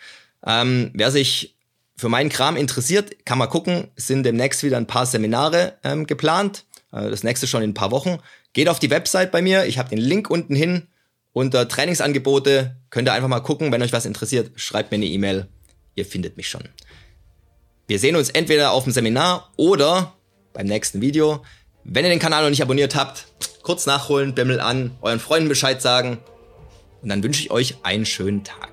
Ähm, 0.46 0.92
wer 0.94 1.12
sich 1.12 1.58
für 1.96 2.10
meinen 2.10 2.30
Kram 2.30 2.56
interessiert, 2.56 3.26
kann 3.26 3.38
mal 3.38 3.48
gucken. 3.48 3.90
Sind 3.96 4.24
demnächst 4.24 4.64
wieder 4.64 4.78
ein 4.78 4.88
paar 4.88 5.06
Seminare 5.06 5.78
ähm, 5.84 6.06
geplant. 6.06 6.66
Äh, 6.92 7.10
das 7.10 7.24
nächste 7.24 7.48
schon 7.48 7.64
in 7.64 7.72
ein 7.72 7.76
paar 7.76 7.92
Wochen. 7.92 8.20
Geht 8.54 8.70
auf 8.70 8.80
die 8.80 8.90
Website 8.90 9.32
bei 9.32 9.42
mir. 9.42 9.66
Ich 9.66 9.78
habe 9.78 9.90
den 9.90 9.98
Link 9.98 10.30
unten 10.30 10.56
hin. 10.56 10.88
Unter 11.34 11.68
Trainingsangebote 11.68 12.76
könnt 12.90 13.08
ihr 13.08 13.14
einfach 13.14 13.28
mal 13.28 13.42
gucken. 13.42 13.72
Wenn 13.72 13.82
euch 13.82 13.94
was 13.94 14.06
interessiert, 14.06 14.52
schreibt 14.56 14.92
mir 14.92 14.96
eine 14.96 15.06
E-Mail. 15.06 15.48
Ihr 15.96 16.06
findet 16.06 16.38
mich 16.38 16.50
schon. 16.50 16.64
Wir 17.88 18.00
sehen 18.00 18.16
uns 18.16 18.30
entweder 18.30 18.72
auf 18.72 18.84
dem 18.84 18.94
Seminar 18.94 19.52
oder 19.56 20.14
beim 20.54 20.68
nächsten 20.68 21.02
Video. 21.02 21.44
Wenn 21.84 22.04
ihr 22.04 22.10
den 22.10 22.20
Kanal 22.20 22.44
noch 22.44 22.50
nicht 22.50 22.62
abonniert 22.62 22.96
habt, 22.96 23.28
kurz 23.64 23.86
nachholen, 23.86 24.36
Bimmel 24.36 24.60
an, 24.60 24.98
euren 25.02 25.20
Freunden 25.20 25.50
Bescheid 25.50 25.82
sagen. 25.82 26.20
Und 27.02 27.10
dann 27.10 27.24
wünsche 27.24 27.42
ich 27.42 27.52
euch 27.52 27.78
einen 27.84 28.06
schönen 28.06 28.44
Tag. 28.44 28.72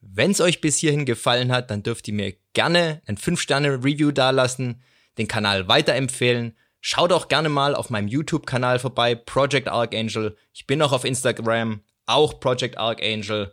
Wenn 0.00 0.32
es 0.32 0.40
euch 0.40 0.60
bis 0.60 0.76
hierhin 0.76 1.06
gefallen 1.06 1.50
hat, 1.50 1.70
dann 1.70 1.82
dürft 1.82 2.06
ihr 2.08 2.14
mir 2.14 2.34
gerne 2.52 3.00
ein 3.06 3.16
5-Sterne-Review 3.16 4.10
dalassen, 4.10 4.82
den 5.16 5.28
Kanal 5.28 5.66
weiterempfehlen 5.66 6.54
Schaut 6.82 7.12
auch 7.12 7.28
gerne 7.28 7.50
mal 7.50 7.74
auf 7.74 7.90
meinem 7.90 8.08
YouTube-Kanal 8.08 8.78
vorbei, 8.78 9.14
Project 9.14 9.68
Archangel. 9.68 10.36
Ich 10.54 10.66
bin 10.66 10.80
auch 10.80 10.92
auf 10.92 11.04
Instagram, 11.04 11.82
auch 12.06 12.40
Project 12.40 12.78
Archangel. 12.78 13.52